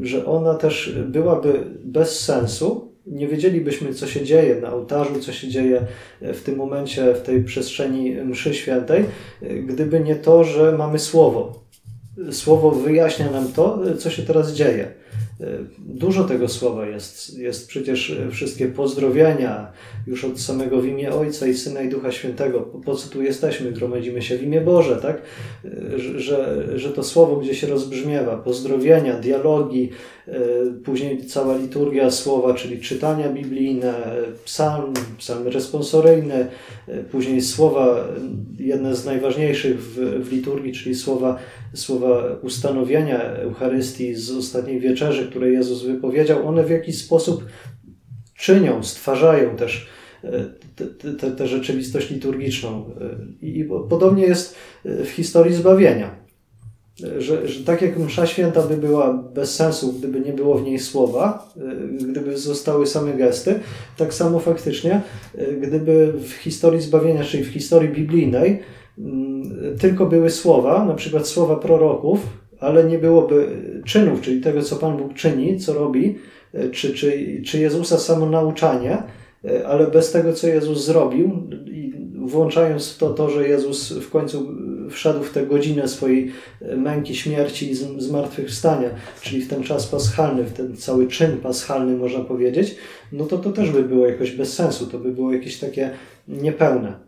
że 0.00 0.26
ona 0.26 0.54
też 0.54 0.98
byłaby 1.06 1.64
bez 1.84 2.20
sensu, 2.20 2.93
nie 3.06 3.28
wiedzielibyśmy, 3.28 3.94
co 3.94 4.06
się 4.06 4.24
dzieje 4.24 4.60
na 4.60 4.72
ołtarzu, 4.72 5.20
co 5.20 5.32
się 5.32 5.48
dzieje 5.48 5.80
w 6.20 6.42
tym 6.42 6.56
momencie, 6.56 7.14
w 7.14 7.22
tej 7.22 7.44
przestrzeni 7.44 8.10
mszy 8.10 8.54
świętej, 8.54 9.04
gdyby 9.66 10.00
nie 10.00 10.16
to, 10.16 10.44
że 10.44 10.78
mamy 10.78 10.98
słowo. 10.98 11.64
Słowo 12.30 12.70
wyjaśnia 12.70 13.30
nam 13.30 13.52
to, 13.52 13.80
co 13.98 14.10
się 14.10 14.22
teraz 14.22 14.52
dzieje. 14.52 15.03
Dużo 15.78 16.24
tego 16.24 16.48
słowa 16.48 16.86
jest. 16.86 17.38
Jest 17.38 17.68
przecież 17.68 18.16
wszystkie 18.30 18.66
pozdrowienia 18.66 19.72
już 20.06 20.24
od 20.24 20.40
samego 20.40 20.80
w 20.80 20.86
imię 20.86 21.12
Ojca 21.12 21.46
i 21.46 21.54
Syna 21.54 21.82
i 21.82 21.88
Ducha 21.88 22.12
Świętego. 22.12 22.60
Po 22.60 22.94
co 22.94 23.08
tu 23.08 23.22
jesteśmy? 23.22 23.72
Gromadzimy 23.72 24.22
się 24.22 24.38
w 24.38 24.42
imię 24.42 24.60
Boże, 24.60 24.96
tak? 24.96 25.22
Że, 26.16 26.64
że 26.78 26.90
to 26.90 27.02
słowo 27.02 27.36
gdzieś 27.36 27.62
rozbrzmiewa. 27.62 28.36
Pozdrowienia, 28.36 29.14
dialogi, 29.20 29.90
później 30.84 31.24
cała 31.24 31.56
liturgia 31.56 32.10
słowa, 32.10 32.54
czyli 32.54 32.80
czytania 32.80 33.28
biblijne, 33.28 33.94
psalm, 34.44 34.92
psalmy 35.18 35.50
responsoryjne, 35.50 36.48
Później 37.10 37.42
słowa, 37.42 38.08
jedne 38.58 38.96
z 38.96 39.04
najważniejszych 39.04 39.82
w, 39.82 39.94
w 40.24 40.32
liturgii, 40.32 40.72
czyli 40.72 40.94
słowa, 40.94 41.38
słowa 41.74 42.38
ustanowienia 42.42 43.22
Eucharystii 43.22 44.14
z 44.14 44.30
ostatniej 44.30 44.80
wieczerzy, 44.80 45.28
które 45.30 45.50
Jezus 45.50 45.82
wypowiedział, 45.82 46.48
one 46.48 46.64
w 46.64 46.70
jakiś 46.70 46.98
sposób 46.98 47.44
czynią, 48.36 48.82
stwarzają 48.82 49.56
też 49.56 49.88
tę 51.36 51.46
rzeczywistość 51.46 52.10
liturgiczną. 52.10 52.90
I 53.42 53.68
podobnie 53.88 54.26
jest 54.26 54.56
w 54.84 55.08
historii 55.08 55.54
zbawienia 55.54 56.23
że, 56.98 57.48
że 57.48 57.64
tak 57.64 57.82
jak 57.82 57.98
msza 57.98 58.26
święta 58.26 58.62
by 58.62 58.76
była 58.76 59.12
bez 59.34 59.54
sensu, 59.54 59.92
gdyby 59.92 60.20
nie 60.20 60.32
było 60.32 60.54
w 60.54 60.62
niej 60.62 60.78
słowa, 60.78 61.52
y, 62.02 62.06
gdyby 62.10 62.38
zostały 62.38 62.86
same 62.86 63.12
gesty, 63.12 63.60
tak 63.96 64.14
samo 64.14 64.38
faktycznie, 64.38 65.00
y, 65.38 65.58
gdyby 65.60 66.12
w 66.12 66.32
historii 66.32 66.80
zbawienia, 66.80 67.24
czyli 67.24 67.44
w 67.44 67.48
historii 67.48 67.88
biblijnej, 67.88 68.60
mm, 68.98 69.78
tylko 69.78 70.06
były 70.06 70.30
słowa, 70.30 70.84
na 70.84 70.94
przykład 70.94 71.28
słowa 71.28 71.56
proroków, 71.56 72.20
ale 72.60 72.84
nie 72.84 72.98
byłoby 72.98 73.48
czynów, 73.84 74.20
czyli 74.20 74.40
tego, 74.40 74.62
co 74.62 74.76
Pan 74.76 74.96
Bóg 74.96 75.14
czyni, 75.14 75.58
co 75.58 75.74
robi, 75.74 76.18
y, 76.54 76.70
czy, 76.70 76.94
czy, 76.94 77.42
czy 77.46 77.60
Jezusa 77.60 77.98
samo 77.98 78.26
nauczanie, 78.26 79.02
ale 79.66 79.86
bez 79.86 80.12
tego, 80.12 80.32
co 80.32 80.48
Jezus 80.48 80.84
zrobił, 80.84 81.48
włączając 82.26 82.92
w 82.92 82.98
to 82.98 83.10
to, 83.10 83.30
że 83.30 83.48
Jezus 83.48 83.92
w 83.92 84.10
końcu 84.10 84.48
wszedł 84.90 85.22
w 85.22 85.30
tę 85.30 85.46
godzinę 85.46 85.88
swojej 85.88 86.32
męki, 86.76 87.14
śmierci 87.14 87.70
i 87.70 87.74
zmartwychwstania, 87.98 88.90
czyli 89.22 89.42
w 89.42 89.48
ten 89.48 89.62
czas 89.62 89.86
paschalny, 89.86 90.44
w 90.44 90.52
ten 90.52 90.76
cały 90.76 91.08
czyn 91.08 91.36
paschalny, 91.36 91.96
można 91.96 92.20
powiedzieć, 92.20 92.76
no 93.12 93.24
to 93.24 93.38
to 93.38 93.52
też 93.52 93.70
by 93.70 93.82
było 93.82 94.06
jakoś 94.06 94.30
bez 94.30 94.52
sensu, 94.52 94.86
to 94.86 94.98
by 94.98 95.12
było 95.12 95.32
jakieś 95.32 95.58
takie 95.58 95.90
niepełne. 96.28 97.04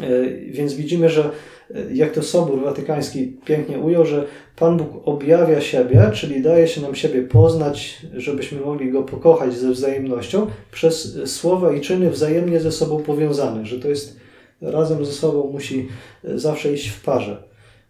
E, 0.00 0.28
więc 0.50 0.74
widzimy, 0.74 1.08
że 1.08 1.30
e, 1.74 1.94
jak 1.94 2.12
to 2.12 2.22
Sobór 2.22 2.64
Watykański 2.64 3.36
pięknie 3.44 3.78
ujął, 3.78 4.06
że 4.06 4.26
Pan 4.56 4.76
Bóg 4.76 4.88
objawia 5.04 5.60
siebie, 5.60 6.10
czyli 6.14 6.42
daje 6.42 6.68
się 6.68 6.80
nam 6.80 6.94
siebie 6.94 7.22
poznać, 7.22 8.06
żebyśmy 8.16 8.60
mogli 8.60 8.90
Go 8.90 9.02
pokochać 9.02 9.54
ze 9.54 9.70
wzajemnością, 9.70 10.46
przez 10.72 11.18
słowa 11.26 11.72
i 11.72 11.80
czyny 11.80 12.10
wzajemnie 12.10 12.60
ze 12.60 12.72
sobą 12.72 13.02
powiązane, 13.02 13.66
że 13.66 13.80
to 13.80 13.88
jest 13.88 14.21
razem 14.62 15.04
ze 15.04 15.12
sobą 15.12 15.50
musi 15.52 15.88
e, 16.24 16.38
zawsze 16.38 16.72
iść 16.72 16.88
w 16.88 17.02
parze. 17.02 17.42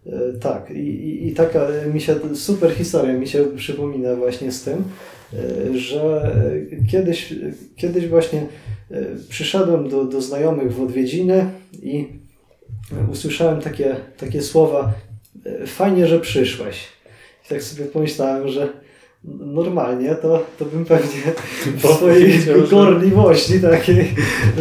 E, 0.07 0.11
tak, 0.41 0.71
i, 0.71 1.29
i, 1.29 1.35
taka 1.35 1.69
mi 1.95 2.01
się 2.01 2.15
super 2.35 2.75
historia 2.75 3.13
mi 3.13 3.29
się 3.29 3.45
przypomina 3.57 4.17
właśnie 4.17 4.53
z 4.53 4.63
tym, 4.63 4.85
e, 5.35 5.79
że 5.79 6.33
kiedyś, 6.91 7.35
kiedyś 7.77 8.09
właśnie 8.09 8.47
przyszedłem 9.29 9.89
do, 9.89 10.05
do 10.05 10.21
znajomych 10.21 10.75
w 10.75 10.83
odwiedziny 10.83 11.51
i 11.83 12.09
usłyszałem 13.13 13.61
takie, 13.61 13.97
takie 14.19 14.43
słowa 14.43 14.93
fajnie, 15.67 16.07
że 16.07 16.21
przyszłeś. 16.21 16.89
I 17.47 17.49
tak 17.49 17.63
sobie 17.63 17.85
pomyślałem, 17.85 18.49
że 18.49 18.69
normalnie, 19.25 20.15
to, 20.15 20.45
to 20.59 20.65
bym 20.65 20.85
pewnie 20.85 21.21
w 21.83 21.87
swojej 21.87 22.41
gorliwości 22.71 23.61
takiej 23.61 24.15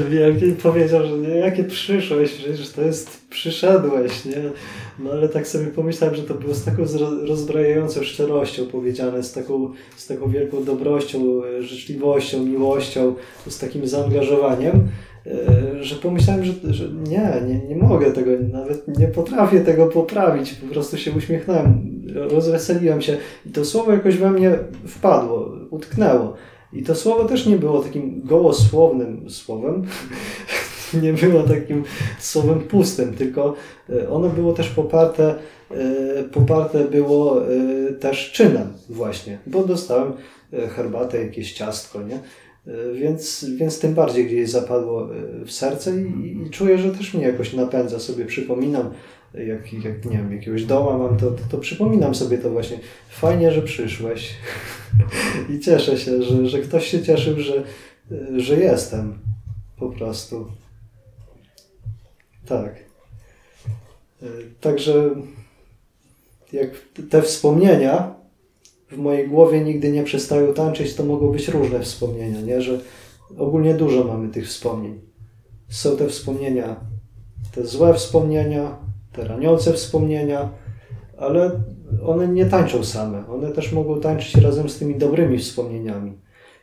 wielkiej 0.10 0.52
powiedział, 0.52 1.08
że 1.08 1.17
nie, 1.17 1.30
jakie 1.30 1.63
przyszłeś, 1.63 2.32
przecież 2.32 2.69
to 2.69 2.82
jest 2.82 3.21
przyszedłeś, 3.30 4.26
nie? 4.26 4.52
No 5.00 5.12
ale 5.12 5.30
tak 5.30 5.47
sobie 5.47 5.67
pomyślałem, 5.67 6.15
że 6.15 6.24
to 6.24 6.34
było 6.34 6.54
z 6.54 6.63
taką 6.63 6.84
rozbrajającą 7.28 8.04
szczerością 8.04 8.65
powiedziane, 8.65 9.24
z 9.24 9.34
taką, 9.34 9.71
z 9.97 10.08
taką 10.08 10.30
wielką 10.30 10.63
dobrością, 10.63 11.41
życzliwością, 11.60 12.45
miłością, 12.45 13.15
z 13.47 13.60
takim 13.60 13.88
zaangażowaniem, 13.88 14.71
E, 14.71 15.11
że 15.82 15.96
pomyślałem, 15.96 16.46
że, 16.46 16.54
że 16.64 16.90
nie, 16.90 17.34
nie, 17.48 17.68
nie 17.68 17.76
mogę 17.76 18.12
tego, 18.12 18.32
nawet 18.52 19.00
nie 19.00 19.08
potrafię 19.08 19.62
tego 19.62 19.88
poprawić. 19.88 20.54
Po 20.54 20.74
prostu 20.74 20.98
się 20.98 21.12
uśmiechnąłem, 21.12 22.02
rozweseliłem 22.16 23.02
się 23.02 23.18
i 23.46 23.50
to 23.50 23.66
słowo 23.66 23.92
jakoś 23.92 24.18
we 24.18 24.32
mnie 24.32 24.52
wpadło, 24.88 25.52
utknęło. 25.70 26.34
I 26.74 26.84
to 26.84 26.96
słowo 26.96 27.26
też 27.26 27.46
nie 27.46 27.58
było 27.58 27.80
takim 27.80 28.22
gołosłownym 28.24 29.30
słowem, 29.30 29.86
nie 31.04 31.14
było 31.14 31.44
takim 31.44 31.84
słowem 32.20 32.60
pustym, 32.60 33.14
tylko 33.14 33.56
e, 33.90 34.10
ono 34.10 34.30
było 34.30 34.54
też 34.54 34.70
poparte, 34.70 35.36
e, 35.72 36.24
poparte 36.24 36.80
było 36.86 37.42
też 38.00 38.32
czynem 38.32 38.68
właśnie, 38.90 39.38
bo 39.48 39.64
dostałem 39.64 40.14
herbatę, 40.76 41.24
jakieś 41.24 41.54
ciastko, 41.54 42.02
nie? 42.02 42.20
E, 42.67 42.93
więc, 42.93 43.45
więc 43.58 43.80
tym 43.80 43.93
bardziej 43.93 44.26
gdzieś 44.26 44.50
zapadło 44.50 45.15
e, 45.15 45.45
w 45.45 45.52
serce 45.52 46.02
i, 46.02 46.38
i 46.47 46.50
czuję, 46.50 46.78
że 46.78 46.91
też 46.91 47.13
mnie 47.13 47.24
jakoś 47.24 47.54
napędza. 47.54 48.00
Sobie 48.00 48.26
przypominam, 48.26 48.93
jak, 49.34 49.74
jak 49.74 50.06
nie 50.06 50.17
wiem, 50.17 50.36
jakiegoś 50.36 50.65
doła 50.65 50.97
mam, 50.97 51.17
to, 51.17 51.32
to, 51.32 51.43
to 51.50 51.58
przypominam 51.58 52.15
sobie 52.15 52.38
to 52.38 52.50
właśnie. 52.50 52.80
Fajnie, 53.10 53.52
że 53.52 53.62
przyszłeś. 53.62 54.34
I 55.56 55.60
cieszę 55.60 55.97
się, 55.97 56.24
że, 56.24 56.47
że 56.47 56.60
ktoś 56.60 56.88
się 56.88 57.04
cieszył, 57.04 57.39
że, 57.39 57.63
że 58.38 58.58
jestem. 58.58 59.19
Po 59.80 59.89
prostu. 59.89 60.47
Tak. 62.45 62.76
E, 64.24 64.26
także 64.62 65.10
jak 66.54 66.69
te 67.10 67.21
wspomnienia 67.21 68.21
w 68.92 68.98
mojej 68.98 69.28
głowie 69.28 69.62
nigdy 69.62 69.92
nie 69.92 70.04
przestają 70.04 70.54
tańczyć, 70.54 70.96
to 70.96 71.06
mogą 71.06 71.32
być 71.32 71.48
różne 71.48 71.80
wspomnienia, 71.80 72.42
nie? 72.42 72.62
że 72.62 72.80
ogólnie 73.38 73.74
dużo 73.74 74.04
mamy 74.04 74.30
tych 74.30 74.48
wspomnień. 74.48 75.00
Są 75.70 75.98
te 75.98 76.08
wspomnienia, 76.08 76.76
te 77.56 77.66
złe 77.66 77.94
wspomnienia, 77.94 78.78
te 79.12 79.28
raniące 79.28 79.74
wspomnienia, 79.74 80.50
ale 81.18 81.52
one 82.06 82.28
nie 82.28 82.46
tańczą 82.46 82.84
same. 82.84 83.28
One 83.28 83.52
też 83.52 83.72
mogą 83.72 84.02
tańczyć 84.02 84.36
razem 84.36 84.70
z 84.70 84.78
tymi 84.78 84.96
dobrymi 84.96 85.38
wspomnieniami. 85.38 86.14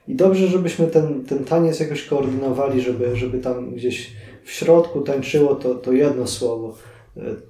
I 0.08 0.14
dobrze, 0.14 0.46
żebyśmy 0.46 0.86
ten, 0.86 1.24
ten 1.24 1.44
taniec 1.44 1.80
jakoś 1.80 2.04
koordynowali, 2.04 2.80
żeby, 2.80 3.16
żeby 3.16 3.38
tam 3.38 3.74
gdzieś 3.74 4.12
w 4.44 4.50
środku 4.50 5.00
tańczyło 5.00 5.54
to, 5.54 5.74
to 5.74 5.92
jedno 5.92 6.26
słowo. 6.26 6.74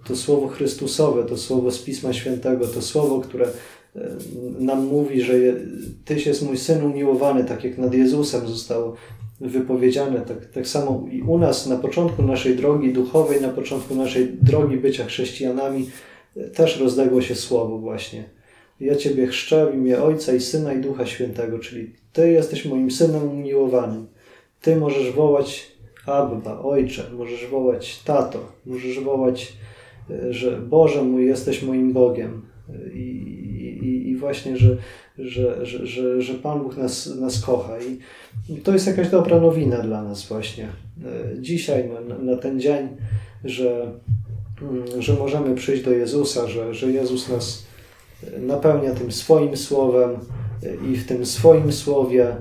To 0.07 0.17
słowo 0.17 0.49
Chrystusowe, 0.49 1.25
to 1.25 1.37
słowo 1.37 1.71
z 1.71 1.83
Pisma 1.83 2.13
Świętego, 2.13 2.67
to 2.67 2.83
słowo, 2.83 3.21
które 3.21 3.47
E, 3.47 3.51
nam 4.59 4.87
mówi, 4.87 5.23
że 5.23 5.35
Tyś 6.05 6.27
jest 6.27 6.43
mój 6.43 6.57
Syn 6.57 6.83
umiłowany, 6.83 7.45
tak 7.45 7.65
jak 7.65 7.79
nad 7.79 7.95
Jezusem 7.95 8.49
zostało 8.49 8.97
wypowiedziane, 9.41 10.21
tak, 10.21 10.47
tak 10.47 10.67
samo 10.67 11.07
i 11.11 11.23
u 11.23 11.39
nas 11.39 11.67
na 11.67 11.77
początku 11.77 12.23
naszej 12.23 12.57
drogi 12.57 12.93
duchowej, 12.93 13.41
na 13.41 13.49
początku 13.49 13.95
naszej 13.95 14.29
drogi 14.43 14.77
bycia 14.77 15.05
chrześcijanami 15.05 15.91
e, 16.37 16.45
też 16.45 16.81
rozległo 16.81 17.23
się 17.23 17.35
słowo 17.35 17.79
właśnie. 17.79 18.25
Ja 18.81 18.97
Ciebie 18.97 19.27
chrzczę 19.27 19.71
w 19.73 19.75
imię 19.75 20.03
Ojca 20.03 20.33
i 20.35 20.41
Syna 20.41 20.73
i 20.73 20.81
Ducha 20.81 21.07
Świętego, 21.07 21.59
czyli 21.59 21.93
Ty 22.13 22.33
jesteś 22.33 22.65
moim 22.65 22.91
Synem 22.91 23.31
umiłowanym. 23.31 24.07
Ty 24.63 24.77
możesz 24.77 25.13
wołać 25.13 25.73
Abba, 26.07 26.61
Ojcze, 26.61 27.05
możesz 27.17 27.47
wołać 27.47 28.03
Tato, 28.05 28.53
możesz 28.67 29.01
wołać, 29.01 29.53
e, 30.11 30.33
że 30.33 30.61
Boże 30.61 31.05
mój, 31.05 31.27
jesteś 31.27 31.63
moim 31.63 31.93
Bogiem. 31.93 32.43
I, 32.95 32.99
i 32.99 33.28
właśnie, 34.19 34.57
że, 34.57 34.77
że, 35.19 35.67
że, 35.67 36.23
że, 36.23 36.35
Pan 36.35 36.63
Bóg 36.63 36.77
nas, 36.77 37.07
nas 37.07 37.41
kocha. 37.41 37.73
I 38.49 38.57
to 38.57 38.73
jest 38.73 38.87
jakaś 38.87 39.09
dobra 39.09 39.41
nowina 39.41 39.79
dla 39.79 40.03
nas 40.03 40.27
właśnie. 40.27 40.65
E, 40.65 41.43
dzisiaj, 41.43 41.91
na, 42.09 42.19
na 42.19 42.37
ten 42.37 42.61
dzień, 42.61 42.89
że, 43.45 43.93
mm, 44.63 45.03
że 45.03 45.15
możemy 45.15 45.55
przyjść 45.55 45.85
do 45.85 45.91
Jezusa, 45.91 46.49
że, 46.49 46.75
że 46.75 46.91
Jezus 46.91 47.29
nas 47.29 47.67
napełnia 48.41 48.95
tym 48.95 49.13
swoim 49.13 49.57
słowem 49.57 50.11
i 50.93 50.97
w 50.97 51.07
tym 51.07 51.27
swoim 51.27 51.73
słowie 51.73 52.37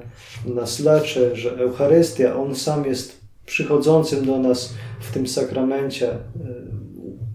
nas 0.45 0.79
leczy, 0.79 1.35
że 1.35 1.57
Eucharystia, 1.57 2.35
On 2.35 2.55
sam 2.55 2.85
jest 2.85 3.17
przychodzącym 3.45 4.25
do 4.25 4.39
nas 4.39 4.73
w 4.99 5.11
tym 5.11 5.27
sakramencie, 5.27 6.11
e, 6.11 6.17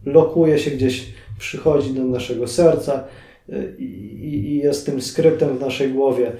lokuje 0.04 0.58
się 0.58 0.70
gdzieś, 0.70 1.12
przychodzi 1.38 1.94
do 1.94 2.04
naszego 2.04 2.48
serca 2.48 3.04
i, 3.78 3.84
i 3.84 4.56
jest 4.56 4.86
tym 4.86 5.00
skryptem 5.00 5.58
w 5.58 5.60
naszej 5.60 5.92
głowie, 5.92 6.32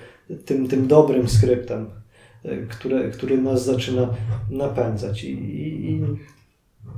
tym, 0.44 0.68
tym 0.68 0.86
dobrym 0.86 1.28
skryptem, 1.28 1.86
który, 2.68 3.10
który 3.10 3.38
nas 3.38 3.64
zaczyna 3.64 4.14
napędzać. 4.50 5.24
I, 5.24 5.30
i, 5.30 6.00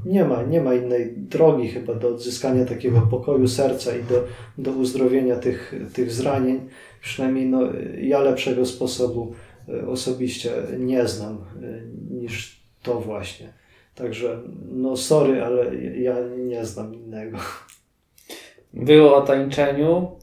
nie, 0.04 0.24
ma, 0.24 0.42
nie 0.42 0.60
ma 0.60 0.74
innej 0.74 1.12
drogi 1.16 1.68
chyba 1.68 1.94
do 1.94 2.08
odzyskania 2.08 2.64
takiego 2.64 3.00
pokoju 3.00 3.48
serca 3.48 3.96
i 3.96 4.04
do, 4.04 4.24
do 4.58 4.72
uzdrowienia 4.72 5.36
tych, 5.36 5.74
tych 5.92 6.12
zranień. 6.12 6.60
Przynajmniej 7.00 7.46
no, 7.46 7.60
ja 8.00 8.20
lepszego 8.20 8.66
sposobu 8.66 9.34
e, 9.68 9.86
osobiście 9.86 10.52
nie 10.78 11.08
znam 11.08 11.34
e, 11.34 11.80
niż 12.14 12.64
to 12.82 13.00
właśnie. 13.00 13.52
Także 13.94 14.42
no 14.72 14.96
sorry, 14.96 15.42
ale 15.42 15.76
ja 15.76 16.16
nie 16.38 16.64
znam 16.64 16.94
innego 16.94 17.38
było 18.74 19.16
o 19.16 19.22
tańczeniu, 19.22 20.18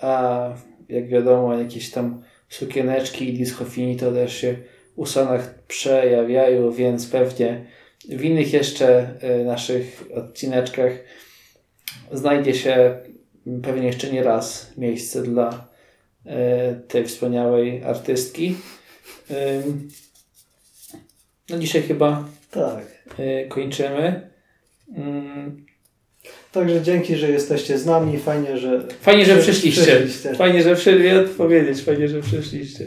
a 0.00 0.48
jak 0.88 1.08
wiadomo, 1.08 1.58
jakieś 1.58 1.90
tam 1.90 2.22
sukieneczki 2.48 3.28
i 3.28 3.38
discofini 3.38 3.96
to 3.96 4.12
też 4.12 4.36
się 4.36 4.56
Usonach 4.96 5.54
przejawiają, 5.68 6.72
więc 6.72 7.06
pewnie 7.06 7.64
w 8.08 8.24
innych 8.24 8.52
jeszcze 8.52 9.14
y, 9.40 9.44
naszych 9.44 10.04
odcineczkach 10.14 10.92
znajdzie 12.12 12.54
się 12.54 12.98
pewnie 13.62 13.86
jeszcze 13.86 14.12
nie 14.12 14.22
raz 14.22 14.72
miejsce 14.76 15.22
dla 15.22 15.68
y, 16.26 16.30
tej 16.88 17.04
wspaniałej 17.04 17.84
artystki. 17.84 18.56
No 21.50 21.58
dzisiaj 21.58 21.82
chyba 21.82 22.28
Tak. 22.50 22.86
y, 23.18 23.46
kończymy. 23.48 24.30
Także 26.52 26.82
dzięki, 26.82 27.16
że 27.16 27.30
jesteście 27.30 27.78
z 27.78 27.86
nami. 27.86 28.18
Fajnie, 28.18 28.58
że 28.58 28.82
Fajnie, 29.00 29.24
że 29.24 29.34
Przy- 29.36 29.42
przyszliście. 29.42 29.82
przyszliście. 29.82 30.34
Fajnie, 30.34 30.62
że 30.62 30.76
przyszliście. 30.76 31.24
Fajnie, 31.84 32.08
że 32.08 32.20
przyszliście. 32.20 32.84